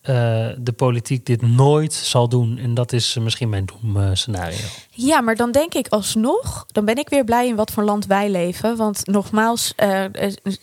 eh, 0.08 0.46
de 0.58 0.72
politiek 0.72 1.26
dit 1.26 1.42
nooit 1.42 1.92
zal 1.92 2.28
doen. 2.28 2.58
En 2.58 2.74
dat 2.74 2.92
is 2.92 3.16
eh, 3.16 3.22
misschien 3.22 3.48
mijn 3.48 3.64
doemscenario. 3.64 4.56
Ja, 4.90 5.20
maar 5.20 5.36
dan 5.36 5.52
denk 5.52 5.74
ik 5.74 5.88
alsnog, 5.88 6.66
dan 6.72 6.84
ben 6.84 6.96
ik 6.96 7.08
weer 7.08 7.24
blij 7.24 7.46
in 7.48 7.56
wat 7.56 7.70
voor 7.70 7.84
land 7.84 8.06
wij 8.06 8.30
leven. 8.30 8.76
Want 8.76 9.06
nogmaals, 9.06 9.72
eh, 9.76 10.04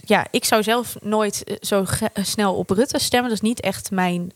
ja, 0.06 0.28
ik 0.32 0.46
zou 0.46 0.64
zelf 0.64 0.96
nooit 1.02 1.58
zo 1.62 1.86
snel 2.22 2.54
op 2.54 2.70
Rutte 2.70 3.00
stemmen. 3.00 3.30
Dat 3.30 3.42
is 3.42 3.48
niet 3.50 3.60
echt 3.62 3.92
mijn 3.92 4.32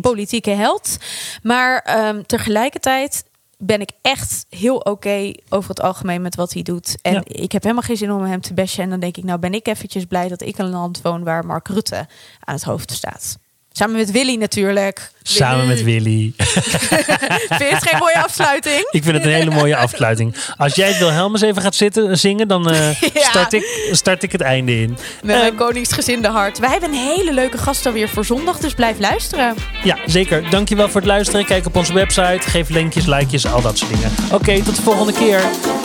politieke 0.00 0.50
held. 0.50 0.96
Maar 1.42 1.78
ehm, 1.78 2.22
tegelijkertijd 2.22 3.24
ben 3.58 3.80
ik 3.80 3.90
echt 4.02 4.46
heel 4.48 4.76
oké 4.76 5.32
over 5.48 5.68
het 5.70 5.80
algemeen 5.80 6.22
met 6.22 6.34
wat 6.36 6.52
hij 6.52 6.62
doet. 6.62 6.98
En 7.02 7.12
Ja. 7.12 7.22
ik 7.24 7.52
heb 7.52 7.62
helemaal 7.62 7.82
geen 7.84 7.96
zin 7.96 8.12
om 8.12 8.22
hem 8.22 8.40
te 8.40 8.54
bashen. 8.54 8.82
En 8.82 8.90
dan 8.90 9.00
denk 9.00 9.16
ik, 9.16 9.24
nou 9.24 9.38
ben 9.38 9.54
ik 9.54 9.66
eventjes 9.66 10.04
blij 10.04 10.28
dat 10.28 10.42
ik 10.42 10.58
in 10.58 10.64
een 10.64 10.70
land 10.70 11.02
woon 11.02 11.24
waar 11.24 11.46
Mark 11.46 11.68
Rutte 11.68 12.06
aan 12.40 12.54
het 12.54 12.64
hoofd 12.64 12.90
staat. 12.90 13.38
Samen 13.78 13.96
met 13.96 14.10
Willy 14.10 14.34
natuurlijk. 14.34 15.10
Samen 15.22 15.66
met 15.66 15.82
Willy. 15.82 16.32
Vind 16.36 17.58
je 17.58 17.64
het 17.68 17.88
geen 17.88 17.98
mooie 17.98 18.22
afsluiting? 18.22 18.88
Ik 18.90 19.02
vind 19.02 19.16
het 19.16 19.24
een 19.24 19.32
hele 19.32 19.50
mooie 19.50 19.76
afsluiting. 19.76 20.34
Als 20.56 20.74
jij 20.74 20.88
het 20.88 20.98
Wilhelmus 20.98 21.40
even 21.40 21.62
gaat 21.62 21.74
zitten 21.74 22.18
zingen, 22.18 22.48
dan 22.48 22.70
eh, 22.70 23.00
Ja. 23.14 23.28
start, 23.28 23.52
ik, 23.52 23.88
start 23.92 24.22
ik 24.22 24.32
het 24.32 24.40
einde 24.40 24.80
in. 24.80 24.88
Met 25.22 25.36
mijn 25.36 25.54
koningsgezinde 25.54 26.28
hart. 26.28 26.58
Wij 26.58 26.70
hebben 26.70 26.88
een 26.88 26.94
hele 27.16 27.32
leuke 27.34 27.58
gast 27.58 27.86
alweer 27.86 28.08
voor 28.08 28.24
zondag, 28.24 28.58
dus 28.58 28.74
blijf 28.74 28.98
luisteren. 28.98 29.54
Ja, 29.84 29.98
zeker. 30.06 30.50
Dankjewel 30.50 30.88
voor 30.88 31.00
het 31.00 31.10
luisteren. 31.10 31.44
Kijk 31.44 31.66
op 31.66 31.76
onze 31.76 31.92
website. 31.92 32.40
Geef 32.40 32.68
linkjes, 32.68 33.06
likejes, 33.06 33.46
al 33.46 33.60
dat 33.62 33.78
soort 33.78 33.90
dingen. 33.90 34.10
Oké, 34.32 34.62
tot 34.62 34.76
de 34.76 34.82
volgende 34.82 35.12
keer. 35.12 35.40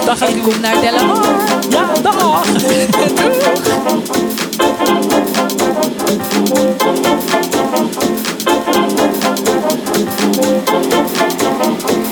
Dag. 0.05 0.21
En 0.21 0.41
kom 0.41 0.59
naar 0.59 0.81
Delamar. 0.81 1.25
Ja, 1.69 1.93
dag. 2.01 2.45
Doeg! 6.51 7.60
Thank 7.73 7.95
you. 12.05 12.10